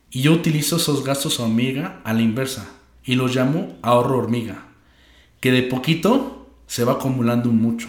Y 0.10 0.22
yo 0.22 0.32
utilizo 0.32 0.78
esos 0.78 1.04
gastos 1.04 1.42
hormiga 1.42 2.00
a 2.06 2.14
la 2.14 2.22
inversa. 2.22 2.79
Y 3.04 3.16
los 3.16 3.36
llamo 3.36 3.78
ahorro 3.82 4.18
hormiga. 4.18 4.68
Que 5.40 5.52
de 5.52 5.64
poquito 5.64 6.48
se 6.68 6.84
va 6.84 6.94
acumulando 6.94 7.50
mucho. 7.50 7.88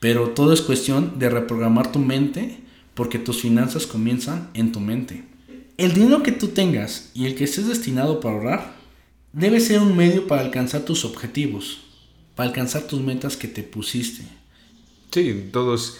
Pero 0.00 0.30
todo 0.30 0.52
es 0.52 0.60
cuestión 0.60 1.18
de 1.18 1.28
reprogramar 1.28 1.90
tu 1.90 1.98
mente 1.98 2.60
porque 2.94 3.18
tus 3.18 3.42
finanzas 3.42 3.86
comienzan 3.86 4.50
en 4.54 4.72
tu 4.72 4.80
mente. 4.80 5.24
El 5.76 5.94
dinero 5.94 6.22
que 6.22 6.32
tú 6.32 6.48
tengas 6.48 7.10
y 7.14 7.26
el 7.26 7.34
que 7.34 7.44
estés 7.44 7.68
destinado 7.68 8.20
para 8.20 8.34
ahorrar 8.34 8.76
debe 9.32 9.60
ser 9.60 9.80
un 9.80 9.96
medio 9.96 10.26
para 10.26 10.42
alcanzar 10.42 10.82
tus 10.82 11.04
objetivos, 11.04 11.82
para 12.34 12.48
alcanzar 12.48 12.82
tus 12.82 13.00
metas 13.00 13.36
que 13.36 13.48
te 13.48 13.62
pusiste. 13.62 14.24
Sí, 15.12 15.48
todos 15.52 15.98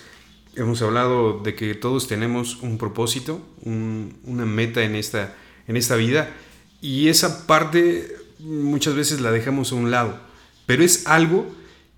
hemos 0.56 0.82
hablado 0.82 1.40
de 1.40 1.54
que 1.54 1.74
todos 1.74 2.08
tenemos 2.08 2.56
un 2.62 2.78
propósito, 2.78 3.40
una 3.64 4.44
meta 4.44 4.82
en 4.82 4.96
esta, 4.96 5.36
en 5.66 5.76
esta 5.76 5.96
vida 5.96 6.34
y 6.80 7.08
esa 7.08 7.46
parte 7.46 8.17
muchas 8.38 8.94
veces 8.94 9.20
la 9.20 9.30
dejamos 9.30 9.72
a 9.72 9.76
un 9.76 9.90
lado, 9.90 10.18
pero 10.66 10.82
es 10.82 11.06
algo 11.06 11.46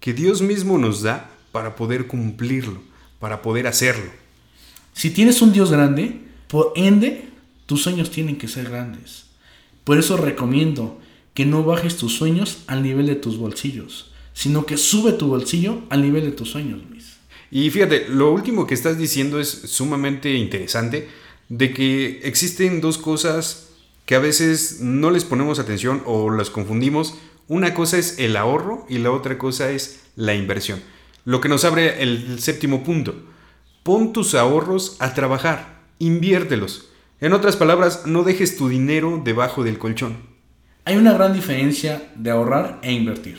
que 0.01 0.15
Dios 0.15 0.43
mismo 0.43 0.79
nos 0.79 1.03
da 1.03 1.31
para 1.53 1.77
poder 1.77 2.07
cumplirlo, 2.07 2.81
para 3.19 3.43
poder 3.43 3.67
hacerlo. 3.67 4.11
Si 4.95 5.11
tienes 5.11 5.43
un 5.43 5.53
Dios 5.53 5.71
grande, 5.71 6.21
por 6.49 6.73
ende, 6.77 7.29
tus 7.67 7.83
sueños 7.83 8.11
tienen 8.11 8.37
que 8.37 8.49
ser 8.49 8.69
grandes. 8.71 9.27
Por 9.85 9.99
eso 9.99 10.17
recomiendo 10.17 11.01
que 11.35 11.47
no 11.47 11.65
bajes 11.65 11.97
tus 11.97 12.15
sueños 12.17 12.59
al 12.67 12.83
nivel 12.83 13.07
de 13.07 13.15
tus 13.15 13.39
bolsillos, 13.39 14.13
sino 14.35 14.67
que 14.67 14.77
sube 14.77 15.13
tu 15.13 15.29
bolsillo 15.29 15.83
al 15.91 16.03
nivel 16.03 16.25
de 16.25 16.33
tus 16.33 16.51
sueños, 16.51 16.81
Luis. 16.89 17.17
Y 17.51 17.71
fíjate, 17.71 18.09
lo 18.09 18.33
último 18.33 18.67
que 18.67 18.75
estás 18.75 18.99
diciendo 18.99 19.41
es 19.41 19.49
sumamente 19.49 20.35
interesante, 20.35 21.09
de 21.49 21.73
que 21.73 22.21
existen 22.23 22.81
dos 22.81 22.97
cosas 22.97 23.70
que 24.11 24.17
a 24.17 24.19
veces 24.19 24.81
no 24.81 25.13
les 25.13 25.25
ponemos 25.25 25.61
atención 25.61 26.03
o 26.05 26.31
las 26.31 26.51
confundimos. 26.51 27.15
Una 27.47 27.75
cosa 27.75 27.97
es 27.97 28.19
el 28.19 28.37
ahorro 28.37 28.85
y 28.89 28.99
la 28.99 29.13
otra 29.13 29.39
cosa 29.39 29.71
es 29.71 30.01
la 30.17 30.35
inversión. 30.35 30.83
Lo 31.25 31.41
que 31.41 31.49
nos 31.49 31.65
abre 31.65 32.03
el 32.03 32.41
séptimo 32.41 32.83
punto. 32.83 33.15
Pon 33.85 34.13
tus 34.13 34.35
ahorros 34.35 34.97
a 34.99 35.15
trabajar, 35.15 35.83
inviértelos. 36.01 36.91
En 37.21 37.33
otras 37.33 37.55
palabras, 37.55 38.03
no 38.05 38.25
dejes 38.25 38.57
tu 38.57 38.69
dinero 38.69 39.23
debajo 39.25 39.63
del 39.63 39.79
colchón. 39.79 40.17
Hay 40.85 40.97
una 40.97 41.13
gran 41.13 41.33
diferencia 41.33 42.11
de 42.17 42.33
ahorrar 42.33 42.81
e 42.83 42.91
invertir. 42.91 43.39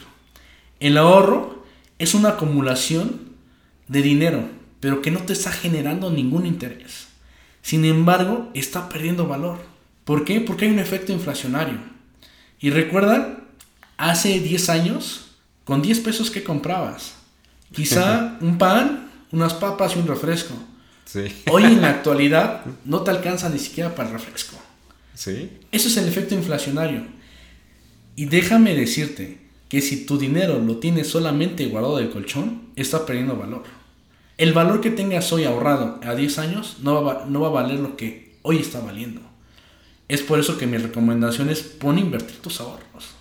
El 0.79 0.97
ahorro 0.97 1.65
es 1.99 2.13
una 2.13 2.29
acumulación 2.29 3.33
de 3.89 4.01
dinero, 4.01 4.45
pero 4.79 5.01
que 5.01 5.11
no 5.11 5.19
te 5.19 5.33
está 5.33 5.51
generando 5.51 6.11
ningún 6.11 6.45
interés. 6.45 7.09
Sin 7.61 7.83
embargo, 7.83 8.49
está 8.53 8.87
perdiendo 8.87 9.27
valor. 9.27 9.70
¿Por 10.11 10.25
qué? 10.25 10.41
Porque 10.41 10.65
hay 10.65 10.71
un 10.71 10.79
efecto 10.79 11.13
inflacionario. 11.13 11.77
Y 12.59 12.69
recuerda, 12.69 13.45
hace 13.95 14.41
10 14.41 14.67
años, 14.67 15.27
con 15.63 15.81
10 15.81 16.01
pesos 16.01 16.29
que 16.29 16.43
comprabas, 16.43 17.13
quizá 17.71 18.37
un 18.41 18.57
pan, 18.57 19.09
unas 19.31 19.53
papas 19.53 19.95
y 19.95 19.99
un 19.99 20.07
refresco. 20.07 20.53
Hoy 21.49 21.63
en 21.63 21.81
la 21.81 21.89
actualidad 21.91 22.65
no 22.83 23.03
te 23.03 23.11
alcanza 23.11 23.47
ni 23.47 23.57
siquiera 23.57 23.95
para 23.95 24.09
el 24.09 24.15
refresco. 24.15 24.57
Sí. 25.13 25.49
Eso 25.71 25.87
es 25.87 25.95
el 25.95 26.09
efecto 26.09 26.35
inflacionario. 26.35 27.05
Y 28.17 28.25
déjame 28.25 28.75
decirte 28.75 29.37
que 29.69 29.79
si 29.79 30.05
tu 30.05 30.17
dinero 30.17 30.59
lo 30.59 30.75
tienes 30.79 31.07
solamente 31.07 31.67
guardado 31.67 31.95
del 31.95 32.09
colchón, 32.09 32.63
está 32.75 33.05
perdiendo 33.05 33.37
valor. 33.37 33.63
El 34.37 34.51
valor 34.51 34.81
que 34.81 34.91
tengas 34.91 35.31
hoy 35.31 35.45
ahorrado 35.45 36.01
a 36.03 36.15
10 36.15 36.37
años 36.37 36.79
no 36.81 37.01
va, 37.01 37.25
no 37.29 37.39
va 37.39 37.47
a 37.47 37.63
valer 37.63 37.79
lo 37.79 37.95
que 37.95 38.35
hoy 38.41 38.57
está 38.57 38.81
valiendo. 38.81 39.30
Es 40.11 40.21
por 40.21 40.41
eso 40.41 40.57
que 40.57 40.67
mi 40.67 40.75
recomendación 40.75 41.49
es 41.49 41.61
pon 41.61 41.95
a 41.95 42.01
invertir 42.01 42.35
tus 42.41 42.59
ahorros. 42.59 43.11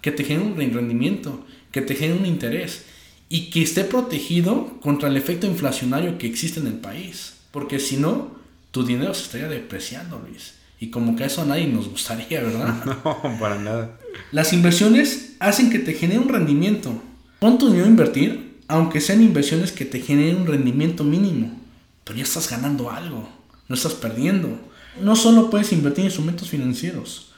Que 0.00 0.10
te 0.10 0.24
genere 0.24 0.46
un 0.46 0.72
rendimiento, 0.72 1.44
que 1.70 1.82
te 1.82 1.94
genere 1.94 2.18
un 2.18 2.24
interés 2.24 2.86
y 3.28 3.50
que 3.50 3.60
esté 3.60 3.84
protegido 3.84 4.78
contra 4.80 5.10
el 5.10 5.18
efecto 5.18 5.46
inflacionario 5.46 6.16
que 6.16 6.26
existe 6.26 6.58
en 6.58 6.66
el 6.66 6.78
país. 6.78 7.34
Porque 7.50 7.78
si 7.78 7.98
no, 7.98 8.34
tu 8.70 8.84
dinero 8.84 9.12
se 9.12 9.24
estaría 9.24 9.48
depreciando, 9.48 10.18
Luis. 10.26 10.54
Y 10.80 10.88
como 10.88 11.14
que 11.14 11.26
eso 11.26 11.42
a 11.42 11.44
nadie 11.44 11.66
nos 11.66 11.90
gustaría, 11.90 12.40
¿verdad? 12.40 12.86
No, 13.04 13.38
para 13.38 13.58
nada. 13.58 13.98
Las 14.32 14.54
inversiones 14.54 15.36
hacen 15.40 15.68
que 15.68 15.78
te 15.78 15.92
genere 15.92 16.20
un 16.20 16.30
rendimiento. 16.30 17.02
Pon 17.38 17.58
tu 17.58 17.66
dinero 17.66 17.84
a 17.84 17.90
invertir, 17.90 18.56
aunque 18.66 19.02
sean 19.02 19.20
inversiones 19.20 19.72
que 19.72 19.84
te 19.84 20.00
generen 20.00 20.36
un 20.36 20.46
rendimiento 20.46 21.04
mínimo. 21.04 21.60
Pero 22.04 22.16
ya 22.16 22.24
estás 22.24 22.48
ganando 22.48 22.90
algo, 22.90 23.28
no 23.68 23.74
estás 23.74 23.92
perdiendo. 23.92 24.69
No 25.00 25.16
solo 25.16 25.50
puedes 25.50 25.72
invertir 25.72 26.00
en 26.00 26.06
instrumentos 26.06 26.48
financieros, 26.48 27.32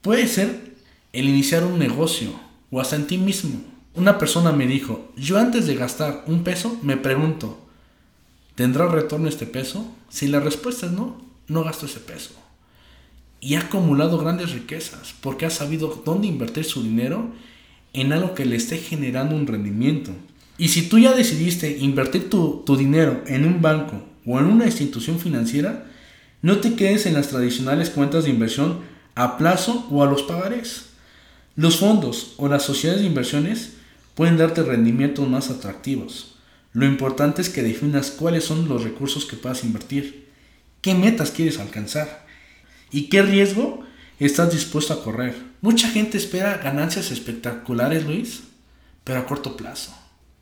puede 0.00 0.28
ser 0.28 0.74
el 1.12 1.28
iniciar 1.28 1.64
un 1.64 1.78
negocio 1.78 2.30
o 2.70 2.80
hasta 2.80 2.96
en 2.96 3.06
ti 3.06 3.18
mismo. 3.18 3.60
Una 3.94 4.18
persona 4.18 4.52
me 4.52 4.66
dijo, 4.66 5.12
yo 5.16 5.38
antes 5.38 5.66
de 5.66 5.74
gastar 5.74 6.24
un 6.26 6.44
peso 6.44 6.78
me 6.82 6.96
pregunto, 6.96 7.66
¿tendrá 8.54 8.88
retorno 8.88 9.28
este 9.28 9.46
peso? 9.46 9.86
Si 10.08 10.28
la 10.28 10.40
respuesta 10.40 10.86
es 10.86 10.92
no, 10.92 11.22
no 11.48 11.64
gasto 11.64 11.86
ese 11.86 12.00
peso 12.00 12.34
y 13.44 13.56
ha 13.56 13.60
acumulado 13.60 14.16
grandes 14.16 14.52
riquezas 14.52 15.14
porque 15.20 15.44
ha 15.44 15.50
sabido 15.50 16.02
dónde 16.06 16.26
invertir 16.26 16.64
su 16.64 16.82
dinero 16.82 17.30
en 17.92 18.14
algo 18.14 18.34
que 18.34 18.46
le 18.46 18.56
esté 18.56 18.78
generando 18.78 19.36
un 19.36 19.46
rendimiento. 19.46 20.12
Y 20.56 20.68
si 20.68 20.88
tú 20.88 20.98
ya 20.98 21.12
decidiste 21.12 21.76
invertir 21.78 22.30
tu, 22.30 22.64
dinero 22.78 23.22
en 23.26 23.44
un 23.44 23.60
banco 23.60 24.02
o 24.24 24.38
en 24.38 24.46
una 24.46 24.64
institución 24.64 25.18
financiera, 25.18 25.84
no 26.44 26.58
te 26.58 26.74
quedes 26.74 27.06
en 27.06 27.14
las 27.14 27.28
tradicionales 27.28 27.88
cuentas 27.88 28.24
de 28.24 28.30
inversión 28.30 28.80
a 29.14 29.38
plazo 29.38 29.86
o 29.90 30.02
a 30.02 30.06
los 30.06 30.24
pagarés. 30.24 30.90
Los 31.56 31.78
fondos 31.78 32.34
o 32.36 32.48
las 32.48 32.64
sociedades 32.64 33.00
de 33.00 33.08
inversiones 33.08 33.76
pueden 34.14 34.36
darte 34.36 34.62
rendimientos 34.62 35.26
más 35.26 35.48
atractivos. 35.48 36.34
Lo 36.74 36.84
importante 36.84 37.40
es 37.40 37.48
que 37.48 37.62
definas 37.62 38.10
cuáles 38.10 38.44
son 38.44 38.68
los 38.68 38.84
recursos 38.84 39.24
que 39.24 39.38
puedas 39.38 39.64
invertir, 39.64 40.28
qué 40.82 40.94
metas 40.94 41.30
quieres 41.30 41.58
alcanzar 41.58 42.26
¿Y 42.90 43.04
qué 43.04 43.22
riesgo 43.22 43.82
estás 44.18 44.52
dispuesto 44.52 44.92
a 44.92 45.02
correr? 45.02 45.34
Mucha 45.62 45.88
gente 45.88 46.18
espera 46.18 46.58
ganancias 46.58 47.10
espectaculares, 47.10 48.04
Luis, 48.04 48.42
pero 49.02 49.20
a 49.20 49.24
corto 49.24 49.56
plazo. 49.56 49.94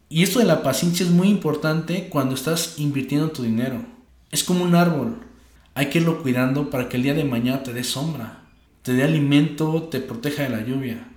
Y 0.08 0.24
esto 0.24 0.40
de 0.40 0.46
la 0.46 0.64
paciencia 0.64 1.06
es 1.06 1.12
muy 1.12 1.28
importante 1.28 2.08
cuando 2.08 2.34
estás 2.34 2.74
invirtiendo 2.78 3.30
tu 3.30 3.44
dinero. 3.44 3.86
Es 4.32 4.42
como 4.42 4.64
un 4.64 4.74
árbol. 4.74 5.30
Hay 5.74 5.88
que 5.88 5.98
irlo 5.98 6.22
cuidando 6.22 6.70
para 6.70 6.88
que 6.88 6.96
el 6.96 7.02
día 7.02 7.14
de 7.14 7.24
mañana 7.24 7.62
te 7.62 7.72
dé 7.72 7.82
sombra, 7.82 8.44
te 8.82 8.92
dé 8.92 9.04
alimento, 9.04 9.84
te 9.84 10.00
proteja 10.00 10.42
de 10.42 10.50
la 10.50 10.64
lluvia. 10.64 11.08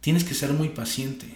Tienes 0.00 0.24
que 0.24 0.34
ser 0.34 0.52
muy 0.52 0.70
paciente 0.70 1.26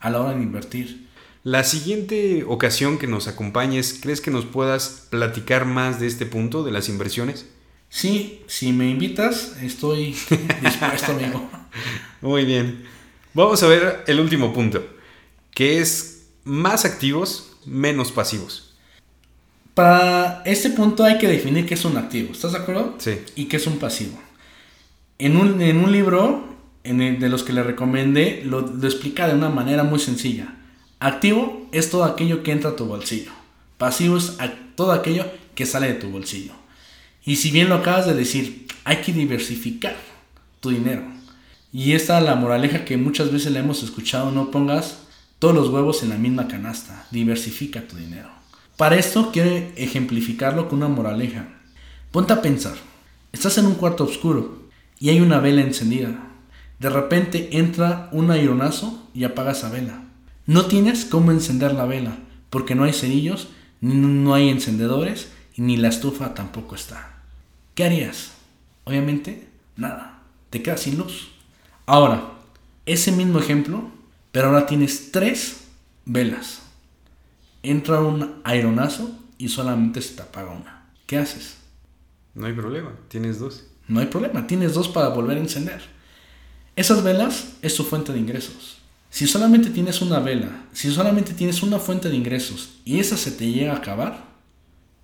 a 0.00 0.10
la 0.10 0.20
hora 0.20 0.34
de 0.34 0.42
invertir. 0.42 1.08
La 1.44 1.64
siguiente 1.64 2.44
ocasión 2.46 2.98
que 2.98 3.06
nos 3.06 3.28
acompañes, 3.28 3.98
¿crees 4.02 4.20
que 4.20 4.30
nos 4.30 4.44
puedas 4.44 5.06
platicar 5.08 5.64
más 5.64 6.00
de 6.00 6.06
este 6.06 6.26
punto 6.26 6.64
de 6.64 6.72
las 6.72 6.88
inversiones? 6.88 7.46
Sí, 7.88 8.42
si 8.46 8.72
me 8.72 8.90
invitas, 8.90 9.56
estoy 9.62 10.14
dispuesto, 10.62 11.12
amigo. 11.12 11.48
Muy 12.20 12.44
bien. 12.44 12.84
Vamos 13.32 13.62
a 13.62 13.68
ver 13.68 14.04
el 14.06 14.20
último 14.20 14.52
punto, 14.52 14.86
que 15.52 15.78
es 15.78 16.26
más 16.44 16.84
activos, 16.84 17.56
menos 17.64 18.12
pasivos. 18.12 18.67
Para 19.78 20.42
este 20.44 20.70
punto 20.70 21.04
hay 21.04 21.18
que 21.18 21.28
definir 21.28 21.64
qué 21.64 21.74
es 21.74 21.84
un 21.84 21.96
activo, 21.96 22.32
¿estás 22.32 22.50
de 22.50 22.58
acuerdo? 22.58 22.96
Sí. 22.98 23.12
Y 23.36 23.44
qué 23.44 23.58
es 23.58 23.66
un 23.68 23.78
pasivo. 23.78 24.18
En 25.20 25.36
un, 25.36 25.62
en 25.62 25.76
un 25.76 25.92
libro 25.92 26.48
en 26.82 27.20
de 27.20 27.28
los 27.28 27.44
que 27.44 27.52
le 27.52 27.62
recomendé, 27.62 28.42
lo, 28.44 28.62
lo 28.62 28.88
explica 28.88 29.28
de 29.28 29.34
una 29.34 29.50
manera 29.50 29.84
muy 29.84 30.00
sencilla. 30.00 30.52
Activo 30.98 31.68
es 31.70 31.90
todo 31.90 32.02
aquello 32.02 32.42
que 32.42 32.50
entra 32.50 32.70
a 32.70 32.74
tu 32.74 32.86
bolsillo. 32.86 33.30
Pasivo 33.76 34.16
es 34.16 34.36
todo 34.74 34.90
aquello 34.90 35.26
que 35.54 35.64
sale 35.64 35.86
de 35.86 35.94
tu 35.94 36.10
bolsillo. 36.10 36.54
Y 37.24 37.36
si 37.36 37.52
bien 37.52 37.68
lo 37.68 37.76
acabas 37.76 38.08
de 38.08 38.14
decir, 38.14 38.66
hay 38.82 38.96
que 38.96 39.12
diversificar 39.12 39.94
tu 40.58 40.70
dinero. 40.70 41.04
Y 41.72 41.92
esta 41.92 42.18
es 42.18 42.24
la 42.24 42.34
moraleja 42.34 42.84
que 42.84 42.96
muchas 42.96 43.30
veces 43.30 43.52
le 43.52 43.60
hemos 43.60 43.84
escuchado, 43.84 44.32
no 44.32 44.50
pongas 44.50 45.02
todos 45.38 45.54
los 45.54 45.68
huevos 45.68 46.02
en 46.02 46.08
la 46.08 46.16
misma 46.16 46.48
canasta, 46.48 47.06
diversifica 47.12 47.86
tu 47.86 47.96
dinero. 47.96 48.37
Para 48.78 48.94
esto 48.94 49.32
quiero 49.32 49.50
ejemplificarlo 49.74 50.68
con 50.68 50.78
una 50.78 50.86
moraleja. 50.86 51.48
Ponte 52.12 52.32
a 52.32 52.40
pensar, 52.40 52.76
estás 53.32 53.58
en 53.58 53.66
un 53.66 53.74
cuarto 53.74 54.04
oscuro 54.04 54.68
y 55.00 55.08
hay 55.08 55.20
una 55.20 55.40
vela 55.40 55.62
encendida. 55.62 56.16
De 56.78 56.88
repente 56.88 57.58
entra 57.58 58.08
un 58.12 58.30
aeronazo 58.30 59.08
y 59.14 59.24
apaga 59.24 59.50
esa 59.50 59.68
vela. 59.68 60.04
No 60.46 60.66
tienes 60.66 61.04
cómo 61.04 61.32
encender 61.32 61.74
la 61.74 61.86
vela 61.86 62.18
porque 62.50 62.76
no 62.76 62.84
hay 62.84 62.92
cerillos, 62.92 63.48
no 63.80 64.32
hay 64.32 64.48
encendedores 64.48 65.32
y 65.56 65.62
ni 65.62 65.76
la 65.76 65.88
estufa 65.88 66.34
tampoco 66.34 66.76
está. 66.76 67.16
¿Qué 67.74 67.82
harías? 67.82 68.30
Obviamente, 68.84 69.48
nada. 69.76 70.22
Te 70.50 70.62
quedas 70.62 70.82
sin 70.82 70.98
luz. 70.98 71.32
Ahora, 71.84 72.30
ese 72.86 73.10
mismo 73.10 73.40
ejemplo, 73.40 73.90
pero 74.30 74.46
ahora 74.46 74.66
tienes 74.66 75.10
tres 75.10 75.64
velas. 76.04 76.67
Entra 77.62 78.00
un 78.00 78.40
aeronazo 78.44 79.10
y 79.36 79.48
solamente 79.48 80.00
se 80.02 80.14
te 80.14 80.22
apaga 80.22 80.50
una. 80.50 80.86
¿Qué 81.06 81.18
haces? 81.18 81.56
No 82.34 82.46
hay 82.46 82.52
problema, 82.52 82.92
tienes 83.08 83.38
dos. 83.38 83.64
No 83.88 84.00
hay 84.00 84.06
problema, 84.06 84.46
tienes 84.46 84.74
dos 84.74 84.88
para 84.88 85.08
volver 85.08 85.38
a 85.38 85.40
encender. 85.40 85.82
Esas 86.76 87.02
velas 87.02 87.56
es 87.62 87.74
tu 87.74 87.84
fuente 87.84 88.12
de 88.12 88.18
ingresos. 88.18 88.78
Si 89.10 89.26
solamente 89.26 89.70
tienes 89.70 90.02
una 90.02 90.20
vela, 90.20 90.66
si 90.72 90.92
solamente 90.92 91.32
tienes 91.32 91.62
una 91.62 91.78
fuente 91.78 92.08
de 92.08 92.16
ingresos 92.16 92.80
y 92.84 93.00
esa 93.00 93.16
se 93.16 93.32
te 93.32 93.50
llega 93.50 93.72
a 93.72 93.78
acabar, 93.78 94.28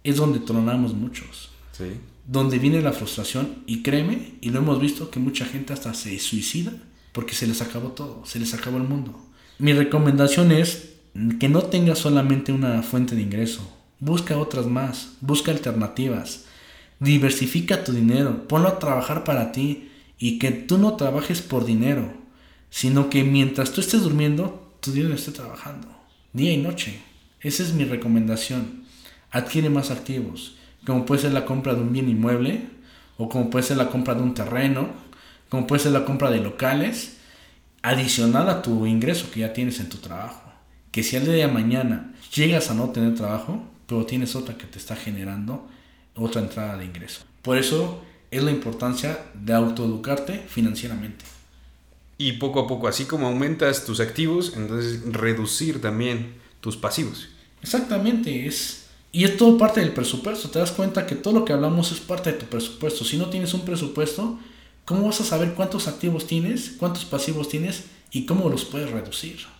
es 0.04 0.16
donde 0.16 0.40
tronamos 0.40 0.94
muchos. 0.94 1.50
Sí 1.72 1.98
donde 2.26 2.58
viene 2.58 2.80
la 2.80 2.92
frustración 2.92 3.62
y 3.66 3.82
créeme, 3.82 4.34
y 4.40 4.50
lo 4.50 4.60
hemos 4.60 4.80
visto 4.80 5.10
que 5.10 5.20
mucha 5.20 5.44
gente 5.44 5.72
hasta 5.72 5.94
se 5.94 6.18
suicida 6.18 6.72
porque 7.12 7.34
se 7.34 7.46
les 7.46 7.60
acabó 7.60 7.88
todo, 7.88 8.24
se 8.24 8.38
les 8.38 8.54
acabó 8.54 8.78
el 8.78 8.84
mundo. 8.84 9.20
Mi 9.58 9.72
recomendación 9.72 10.50
es 10.50 10.93
que 11.38 11.48
no 11.48 11.62
tengas 11.62 11.98
solamente 11.98 12.52
una 12.52 12.82
fuente 12.82 13.14
de 13.14 13.22
ingreso, 13.22 13.62
busca 14.00 14.36
otras 14.36 14.66
más, 14.66 15.12
busca 15.20 15.52
alternativas, 15.52 16.44
diversifica 17.00 17.84
tu 17.84 17.92
dinero, 17.92 18.46
ponlo 18.48 18.68
a 18.68 18.78
trabajar 18.78 19.24
para 19.24 19.52
ti 19.52 19.90
y 20.18 20.38
que 20.38 20.50
tú 20.50 20.78
no 20.78 20.94
trabajes 20.94 21.42
por 21.42 21.64
dinero, 21.64 22.12
sino 22.70 23.10
que 23.10 23.24
mientras 23.24 23.72
tú 23.72 23.80
estés 23.80 24.02
durmiendo, 24.02 24.76
tu 24.80 24.92
dinero 24.92 25.14
esté 25.14 25.32
trabajando, 25.32 25.88
día 26.32 26.52
y 26.52 26.56
noche. 26.56 27.00
Esa 27.40 27.62
es 27.62 27.72
mi 27.72 27.84
recomendación. 27.84 28.84
Adquiere 29.30 29.68
más 29.68 29.90
activos 29.90 30.56
como 30.84 31.06
puede 31.06 31.22
ser 31.22 31.32
la 31.32 31.44
compra 31.44 31.74
de 31.74 31.80
un 31.80 31.92
bien 31.92 32.08
inmueble, 32.08 32.62
o 33.16 33.28
como 33.28 33.50
puede 33.50 33.64
ser 33.64 33.76
la 33.76 33.90
compra 33.90 34.14
de 34.14 34.22
un 34.22 34.34
terreno, 34.34 34.88
como 35.48 35.66
puede 35.66 35.82
ser 35.82 35.92
la 35.92 36.04
compra 36.04 36.30
de 36.30 36.40
locales, 36.40 37.16
adicional 37.82 38.48
a 38.48 38.62
tu 38.62 38.86
ingreso 38.86 39.30
que 39.30 39.40
ya 39.40 39.52
tienes 39.52 39.80
en 39.80 39.88
tu 39.88 39.98
trabajo. 39.98 40.42
Que 40.94 41.02
si 41.02 41.16
al 41.16 41.24
día 41.24 41.48
de 41.48 41.52
mañana 41.52 42.14
llegas 42.32 42.70
a 42.70 42.74
no 42.74 42.90
tener 42.90 43.16
trabajo, 43.16 43.60
pero 43.88 44.06
tienes 44.06 44.36
otra 44.36 44.56
que 44.56 44.68
te 44.68 44.78
está 44.78 44.94
generando 44.94 45.66
otra 46.14 46.40
entrada 46.40 46.76
de 46.76 46.84
ingreso. 46.84 47.22
Por 47.42 47.58
eso 47.58 48.00
es 48.30 48.44
la 48.44 48.52
importancia 48.52 49.18
de 49.34 49.54
autoeducarte 49.54 50.38
financieramente. 50.46 51.24
Y 52.16 52.34
poco 52.34 52.60
a 52.60 52.68
poco, 52.68 52.86
así 52.86 53.06
como 53.06 53.26
aumentas 53.26 53.84
tus 53.84 53.98
activos, 53.98 54.52
entonces 54.56 55.00
reducir 55.12 55.80
también 55.80 56.34
tus 56.60 56.76
pasivos. 56.76 57.26
Exactamente, 57.60 58.46
es 58.46 58.86
y 59.10 59.24
es 59.24 59.36
todo 59.36 59.58
parte 59.58 59.80
del 59.80 59.94
presupuesto. 59.94 60.48
Te 60.48 60.60
das 60.60 60.70
cuenta 60.70 61.08
que 61.08 61.16
todo 61.16 61.34
lo 61.34 61.44
que 61.44 61.54
hablamos 61.54 61.90
es 61.90 61.98
parte 61.98 62.30
de 62.30 62.38
tu 62.38 62.46
presupuesto. 62.46 63.04
Si 63.04 63.16
no 63.16 63.30
tienes 63.30 63.52
un 63.52 63.62
presupuesto, 63.62 64.38
¿cómo 64.84 65.06
vas 65.06 65.20
a 65.20 65.24
saber 65.24 65.54
cuántos 65.54 65.88
activos 65.88 66.28
tienes, 66.28 66.76
cuántos 66.78 67.04
pasivos 67.04 67.48
tienes 67.48 67.82
y 68.12 68.26
cómo 68.26 68.48
los 68.48 68.64
puedes 68.64 68.92
reducir? 68.92 69.53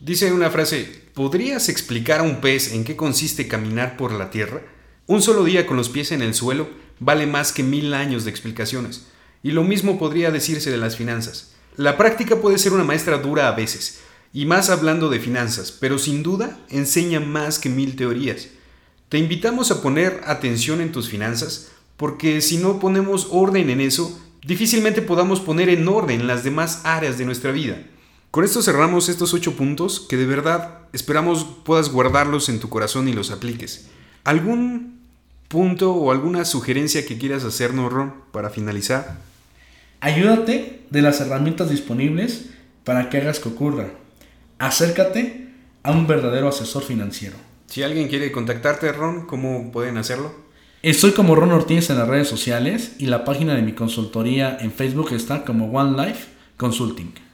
Dice 0.00 0.30
una 0.30 0.50
frase, 0.50 1.04
¿podrías 1.14 1.70
explicar 1.70 2.20
a 2.20 2.22
un 2.22 2.42
pez 2.42 2.72
en 2.72 2.84
qué 2.84 2.96
consiste 2.96 3.48
caminar 3.48 3.96
por 3.96 4.12
la 4.12 4.30
tierra? 4.30 4.60
Un 5.06 5.22
solo 5.22 5.42
día 5.42 5.66
con 5.66 5.78
los 5.78 5.88
pies 5.88 6.12
en 6.12 6.20
el 6.20 6.34
suelo 6.34 6.68
vale 7.00 7.26
más 7.26 7.50
que 7.50 7.62
mil 7.62 7.94
años 7.94 8.24
de 8.24 8.30
explicaciones. 8.30 9.06
Y 9.42 9.52
lo 9.52 9.64
mismo 9.64 9.98
podría 9.98 10.30
decirse 10.30 10.70
de 10.70 10.76
las 10.76 10.96
finanzas. 10.96 11.52
La 11.76 11.96
práctica 11.96 12.36
puede 12.36 12.58
ser 12.58 12.74
una 12.74 12.84
maestra 12.84 13.18
dura 13.18 13.48
a 13.48 13.52
veces, 13.52 14.00
y 14.34 14.44
más 14.44 14.68
hablando 14.68 15.08
de 15.08 15.18
finanzas, 15.18 15.72
pero 15.72 15.98
sin 15.98 16.22
duda 16.22 16.58
enseña 16.68 17.20
más 17.20 17.58
que 17.58 17.70
mil 17.70 17.96
teorías. 17.96 18.48
Te 19.08 19.16
invitamos 19.16 19.70
a 19.70 19.80
poner 19.80 20.20
atención 20.26 20.82
en 20.82 20.92
tus 20.92 21.08
finanzas, 21.08 21.68
porque 21.96 22.42
si 22.42 22.58
no 22.58 22.80
ponemos 22.80 23.28
orden 23.30 23.70
en 23.70 23.80
eso, 23.80 24.20
difícilmente 24.44 25.00
podamos 25.00 25.40
poner 25.40 25.70
en 25.70 25.88
orden 25.88 26.26
las 26.26 26.44
demás 26.44 26.82
áreas 26.84 27.16
de 27.16 27.24
nuestra 27.24 27.50
vida. 27.50 27.78
Con 28.36 28.44
esto 28.44 28.60
cerramos 28.60 29.08
estos 29.08 29.32
ocho 29.32 29.56
puntos 29.56 29.98
que 29.98 30.18
de 30.18 30.26
verdad 30.26 30.80
esperamos 30.92 31.46
puedas 31.64 31.88
guardarlos 31.88 32.50
en 32.50 32.60
tu 32.60 32.68
corazón 32.68 33.08
y 33.08 33.14
los 33.14 33.30
apliques. 33.30 33.88
¿Algún 34.24 35.00
punto 35.48 35.94
o 35.94 36.12
alguna 36.12 36.44
sugerencia 36.44 37.06
que 37.06 37.16
quieras 37.16 37.44
hacernos, 37.44 37.90
Ron, 37.90 38.12
para 38.32 38.50
finalizar? 38.50 39.20
Ayúdate 40.00 40.82
de 40.90 41.00
las 41.00 41.18
herramientas 41.22 41.70
disponibles 41.70 42.50
para 42.84 43.08
que 43.08 43.16
hagas 43.16 43.40
que 43.40 43.48
ocurra. 43.48 43.88
Acércate 44.58 45.48
a 45.82 45.92
un 45.92 46.06
verdadero 46.06 46.48
asesor 46.48 46.82
financiero. 46.82 47.36
Si 47.68 47.84
alguien 47.84 48.08
quiere 48.08 48.32
contactarte, 48.32 48.92
Ron, 48.92 49.24
¿cómo 49.24 49.72
pueden 49.72 49.96
hacerlo? 49.96 50.30
Estoy 50.82 51.12
como 51.12 51.36
Ron 51.36 51.52
Ortiz 51.52 51.88
en 51.88 51.96
las 51.96 52.06
redes 52.06 52.28
sociales 52.28 52.96
y 52.98 53.06
la 53.06 53.24
página 53.24 53.54
de 53.54 53.62
mi 53.62 53.72
consultoría 53.72 54.58
en 54.60 54.72
Facebook 54.72 55.14
está 55.14 55.42
como 55.46 55.72
One 55.72 56.06
Life 56.06 56.26
Consulting. 56.58 57.25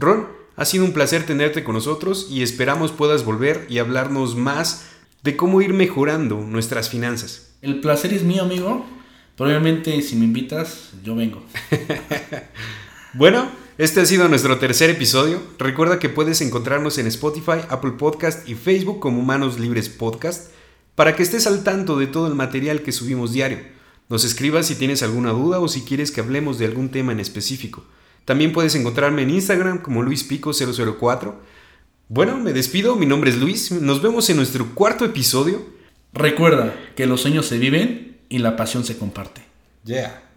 Ron, 0.00 0.28
ha 0.56 0.64
sido 0.64 0.84
un 0.84 0.92
placer 0.92 1.24
tenerte 1.24 1.64
con 1.64 1.74
nosotros 1.74 2.28
y 2.30 2.42
esperamos 2.42 2.92
puedas 2.92 3.24
volver 3.24 3.66
y 3.68 3.78
hablarnos 3.78 4.36
más 4.36 4.86
de 5.22 5.36
cómo 5.36 5.60
ir 5.60 5.72
mejorando 5.72 6.40
nuestras 6.40 6.88
finanzas. 6.88 7.54
El 7.62 7.80
placer 7.80 8.12
es 8.12 8.22
mío, 8.22 8.42
amigo. 8.42 8.86
Probablemente 9.36 10.00
si 10.02 10.16
me 10.16 10.24
invitas, 10.24 10.90
yo 11.04 11.14
vengo. 11.14 11.42
bueno, 13.14 13.50
este 13.78 14.00
ha 14.00 14.06
sido 14.06 14.28
nuestro 14.28 14.58
tercer 14.58 14.90
episodio. 14.90 15.40
Recuerda 15.58 15.98
que 15.98 16.08
puedes 16.08 16.40
encontrarnos 16.40 16.98
en 16.98 17.06
Spotify, 17.06 17.60
Apple 17.68 17.92
Podcast 17.92 18.48
y 18.48 18.54
Facebook 18.54 19.00
como 19.00 19.22
Manos 19.22 19.58
Libres 19.58 19.88
Podcast 19.88 20.50
para 20.94 21.14
que 21.14 21.22
estés 21.22 21.46
al 21.46 21.62
tanto 21.62 21.96
de 21.96 22.08
todo 22.08 22.26
el 22.26 22.34
material 22.34 22.82
que 22.82 22.90
subimos 22.90 23.32
diario. 23.32 23.60
Nos 24.08 24.24
escribas 24.24 24.66
si 24.66 24.74
tienes 24.74 25.04
alguna 25.04 25.30
duda 25.30 25.60
o 25.60 25.68
si 25.68 25.82
quieres 25.82 26.10
que 26.10 26.20
hablemos 26.20 26.58
de 26.58 26.66
algún 26.66 26.90
tema 26.90 27.12
en 27.12 27.20
específico. 27.20 27.84
También 28.28 28.52
puedes 28.52 28.74
encontrarme 28.74 29.22
en 29.22 29.30
Instagram 29.30 29.78
como 29.78 30.02
luispico004. 30.02 31.34
Bueno, 32.10 32.36
me 32.36 32.52
despido, 32.52 32.94
mi 32.94 33.06
nombre 33.06 33.30
es 33.30 33.38
Luis, 33.38 33.72
nos 33.72 34.02
vemos 34.02 34.28
en 34.28 34.36
nuestro 34.36 34.74
cuarto 34.74 35.06
episodio. 35.06 35.64
Recuerda 36.12 36.74
que 36.94 37.06
los 37.06 37.22
sueños 37.22 37.46
se 37.46 37.56
viven 37.56 38.18
y 38.28 38.40
la 38.40 38.54
pasión 38.54 38.84
se 38.84 38.98
comparte. 38.98 39.40
Yeah. 39.82 40.27